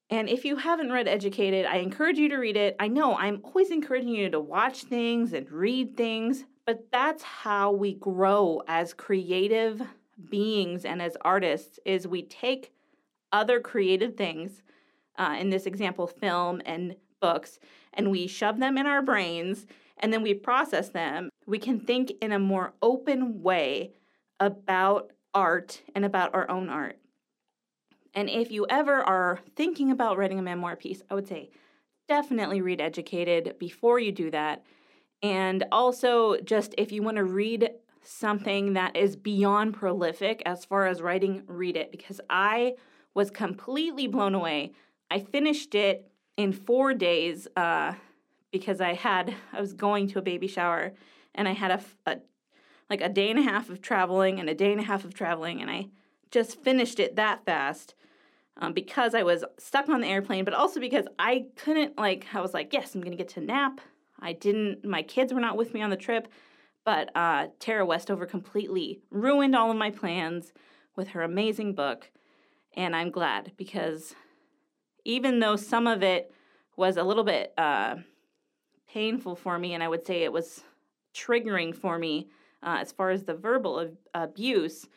And 0.10 0.30
if 0.30 0.46
you 0.46 0.58
haven't 0.58 0.92
read 0.92 1.08
educated 1.08 1.66
i 1.66 1.78
encourage 1.78 2.18
you 2.18 2.30
to 2.30 2.38
read 2.38 2.58
it. 2.58 2.76
I 2.80 2.88
know 2.88 3.16
i'm 3.16 3.42
always 3.44 3.72
encouraging 3.72 4.10
you 4.10 4.30
to 4.30 4.40
watch 4.40 4.84
things 4.84 5.34
and 5.34 5.50
read 5.52 5.98
things 5.98 6.46
but 6.66 6.88
that's 6.92 7.24
how 7.24 7.72
we 7.72 7.94
grow 7.94 8.62
as 8.68 8.94
creative 8.94 9.82
beings 10.30 10.86
and 10.86 11.02
as 11.02 11.18
artists 11.22 11.80
is 11.86 12.08
we 12.08 12.24
take 12.24 12.72
other 13.32 13.60
creative 13.60 14.16
things, 14.16 14.62
uh, 15.18 15.36
in 15.40 15.50
this 15.50 15.66
example, 15.66 16.08
film 16.08 16.62
and 16.66 16.96
books, 17.24 17.58
and 17.94 18.12
we 18.12 18.28
shove 18.28 18.60
them 18.60 18.78
in 18.78 18.86
our 18.86 19.02
brains 19.02 19.66
and 19.98 20.12
then 20.12 20.22
we 20.22 20.34
process 20.34 20.90
them. 20.90 21.30
We 21.46 21.60
can 21.60 21.80
think 21.80 22.12
in 22.22 22.34
a 22.34 22.40
more 22.40 22.74
open 22.82 23.42
way 23.42 23.94
about 24.40 25.12
art 25.34 25.82
and 25.96 26.04
about 26.06 26.36
our 26.36 26.50
own 26.52 26.70
art. 26.70 26.98
And 28.14 28.30
if 28.30 28.52
you 28.52 28.66
ever 28.70 29.02
are 29.02 29.40
thinking 29.56 29.92
about 29.92 30.18
writing 30.18 30.40
a 30.40 30.44
memoir 30.44 30.76
piece, 30.76 31.02
I 31.10 31.16
would 31.16 31.28
say 31.28 31.50
definitely 32.08 32.62
read 32.62 32.82
Educated 32.82 33.56
before 33.60 33.98
you 33.98 34.12
do 34.12 34.30
that. 34.32 34.64
And 35.22 35.64
also, 35.72 36.38
just 36.44 36.76
if 36.78 36.92
you 36.92 37.02
want 37.02 37.16
to 37.18 37.24
read 37.24 37.70
something 38.04 38.74
that 38.74 38.98
is 38.98 39.16
beyond 39.16 39.74
prolific 39.74 40.44
as 40.46 40.66
far 40.66 40.86
as 40.86 41.02
writing, 41.02 41.44
read 41.48 41.78
it 41.78 41.92
because 41.92 42.20
I 42.30 42.74
was 43.14 43.32
completely 43.32 44.08
blown 44.08 44.36
away. 44.36 44.74
I 45.10 45.20
finished 45.20 45.76
it 45.76 46.12
in 46.38 46.52
four 46.54 46.94
days 46.94 47.48
uh, 47.56 47.94
because 48.52 48.82
I 48.82 48.94
had 48.94 49.36
I 49.52 49.62
was 49.62 49.74
going 49.74 50.08
to 50.10 50.20
a 50.20 50.22
baby 50.22 50.48
shower 50.48 50.94
and 51.36 51.48
I 51.48 51.54
had 51.54 51.72
a, 51.72 51.82
a 52.06 52.18
like 52.90 53.02
a 53.02 53.10
day 53.10 53.30
and 53.30 53.40
a 53.40 53.44
half 53.44 53.70
of 53.70 53.82
traveling 53.82 54.40
and 54.40 54.50
a 54.50 54.56
day 54.56 54.72
and 54.72 54.82
a 54.82 54.84
half 54.84 55.06
of 55.06 55.14
traveling 55.14 55.62
and 55.62 55.70
I 55.72 55.88
just 56.32 56.62
finished 56.64 57.00
it 57.00 57.16
that 57.16 57.46
fast. 57.46 57.96
um, 58.58 58.74
because 58.74 59.16
I 59.16 59.24
was 59.24 59.44
stuck 59.58 59.90
on 59.90 60.02
the 60.02 60.08
airplane, 60.08 60.46
but 60.46 60.54
also 60.54 60.80
because 60.80 61.06
I 61.18 61.48
couldn't, 61.56 61.98
like, 61.98 62.28
I 62.34 62.42
was 62.42 62.54
like, 62.54 62.72
yes, 62.74 62.94
I'm 62.94 63.02
to 63.02 63.18
get 63.18 63.30
to 63.30 63.42
nap. 63.42 63.82
I 64.20 64.34
didn't, 64.34 64.86
my 64.86 65.02
kids 65.02 65.34
were 65.34 65.40
not 65.40 65.58
with 65.58 65.74
me 65.74 65.82
on 65.82 65.90
the 65.90 65.98
trip, 65.98 66.28
but 66.86 67.10
uh, 67.16 67.48
Tara 67.60 67.86
Westover 67.86 68.26
completely 68.26 69.02
ruined 69.10 69.56
all 69.56 69.72
of 69.72 69.78
my 69.78 69.90
plans 69.90 70.54
with 70.96 71.10
her 71.10 71.24
amazing 71.24 71.74
book. 71.74 72.12
And 72.76 72.96
I'm 72.96 73.12
glad 73.12 73.54
because 73.58 74.16
even 75.06 75.40
though 75.40 75.56
some 75.56 75.88
of 75.88 76.04
it 76.04 76.34
was 76.76 76.98
a 76.98 77.04
little 77.04 77.24
bit 77.24 77.54
uh, 77.58 77.96
painful 78.90 79.36
for 79.36 79.58
me, 79.58 79.74
and 79.74 79.84
I 79.84 79.88
would 79.88 80.06
say 80.06 80.24
it 80.24 80.34
was 80.34 80.64
triggering 81.14 81.76
for 81.76 81.98
me 81.98 82.30
uh, 82.64 82.78
as 82.80 82.92
far 82.92 83.10
as 83.10 83.24
the 83.24 83.34
verbal 83.34 83.82
ab- 83.82 83.98
abuse, 84.14 84.88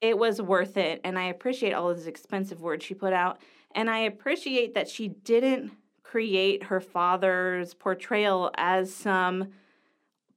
it 0.00 0.16
was 0.16 0.40
worth 0.40 0.76
it. 0.76 1.00
And 1.04 1.18
I 1.18 1.24
appreciate 1.24 1.72
all 1.72 1.90
of 1.90 1.96
those 1.96 2.06
expensive 2.06 2.60
words 2.60 2.84
she 2.84 2.94
put 2.94 3.12
out. 3.12 3.40
And 3.74 3.90
I 3.90 4.00
appreciate 4.00 4.74
that 4.74 4.88
she 4.88 5.08
didn't 5.08 5.72
create 6.02 6.64
her 6.64 6.80
father's 6.80 7.74
portrayal 7.74 8.50
as 8.56 8.94
some 8.94 9.48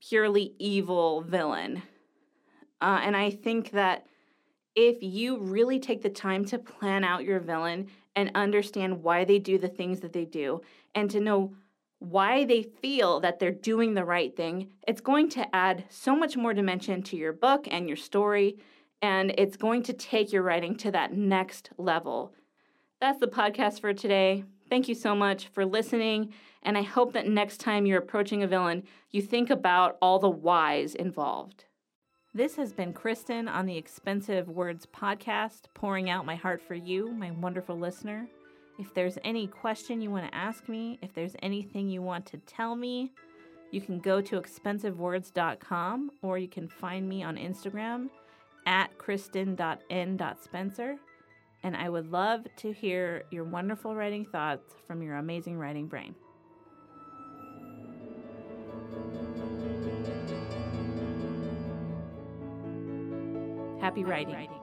purely 0.01 0.53
evil 0.59 1.21
villain. 1.21 1.83
Uh, 2.81 2.99
and 3.03 3.15
I 3.15 3.29
think 3.29 3.71
that 3.71 4.05
if 4.75 4.97
you 5.01 5.37
really 5.37 5.79
take 5.79 6.01
the 6.01 6.09
time 6.09 6.43
to 6.45 6.57
plan 6.57 7.03
out 7.03 7.23
your 7.23 7.39
villain 7.39 7.87
and 8.15 8.31
understand 8.35 9.03
why 9.03 9.23
they 9.23 9.39
do 9.39 9.57
the 9.57 9.67
things 9.67 10.01
that 10.01 10.13
they 10.13 10.25
do 10.25 10.61
and 10.93 11.09
to 11.11 11.19
know 11.19 11.53
why 11.99 12.43
they 12.45 12.63
feel 12.63 13.19
that 13.19 13.37
they're 13.39 13.51
doing 13.51 13.93
the 13.93 14.03
right 14.03 14.35
thing, 14.35 14.71
it's 14.87 15.01
going 15.01 15.29
to 15.29 15.55
add 15.55 15.85
so 15.89 16.15
much 16.15 16.35
more 16.35 16.53
dimension 16.53 17.03
to 17.03 17.15
your 17.15 17.31
book 17.31 17.67
and 17.69 17.87
your 17.87 17.95
story, 17.95 18.57
and 19.03 19.33
it's 19.37 19.55
going 19.55 19.83
to 19.83 19.93
take 19.93 20.33
your 20.33 20.41
writing 20.41 20.75
to 20.75 20.89
that 20.89 21.13
next 21.13 21.69
level. 21.77 22.33
That's 22.99 23.19
the 23.19 23.27
podcast 23.27 23.81
for 23.81 23.93
today. 23.93 24.43
Thank 24.67 24.87
you 24.87 24.95
so 24.95 25.13
much 25.13 25.47
for 25.49 25.63
listening, 25.63 26.33
and 26.63 26.75
I 26.75 26.81
hope 26.81 27.13
that 27.13 27.27
next 27.27 27.59
time 27.59 27.85
you're 27.85 27.99
approaching 27.99 28.41
a 28.41 28.47
villain, 28.47 28.83
you 29.11 29.21
think 29.21 29.51
about 29.51 29.97
all 30.01 30.17
the 30.17 30.29
whys 30.29 30.95
involved. 30.95 31.65
This 32.33 32.55
has 32.55 32.71
been 32.71 32.93
Kristen 32.93 33.49
on 33.49 33.65
the 33.65 33.75
Expensive 33.75 34.47
Words 34.47 34.85
podcast, 34.85 35.63
pouring 35.73 36.09
out 36.09 36.25
my 36.25 36.35
heart 36.35 36.61
for 36.61 36.75
you, 36.75 37.11
my 37.11 37.31
wonderful 37.31 37.77
listener. 37.77 38.25
If 38.79 38.93
there's 38.93 39.17
any 39.25 39.47
question 39.47 39.99
you 39.99 40.11
want 40.11 40.31
to 40.31 40.33
ask 40.33 40.69
me, 40.69 40.97
if 41.01 41.13
there's 41.13 41.35
anything 41.41 41.89
you 41.89 42.01
want 42.01 42.25
to 42.27 42.37
tell 42.37 42.77
me, 42.77 43.11
you 43.71 43.81
can 43.81 43.99
go 43.99 44.21
to 44.21 44.39
expensivewords.com 44.39 46.11
or 46.21 46.37
you 46.37 46.47
can 46.47 46.69
find 46.69 47.09
me 47.09 47.21
on 47.21 47.35
Instagram 47.35 48.07
at 48.65 48.97
kristen.n.spencer. 48.97 50.95
And 51.63 51.75
I 51.75 51.89
would 51.89 52.13
love 52.13 52.47
to 52.55 52.71
hear 52.71 53.23
your 53.29 53.43
wonderful 53.43 53.93
writing 53.93 54.23
thoughts 54.23 54.73
from 54.87 55.01
your 55.01 55.17
amazing 55.17 55.57
writing 55.57 55.87
brain. 55.87 56.15
Happy 63.81 64.03
writing. 64.03 64.60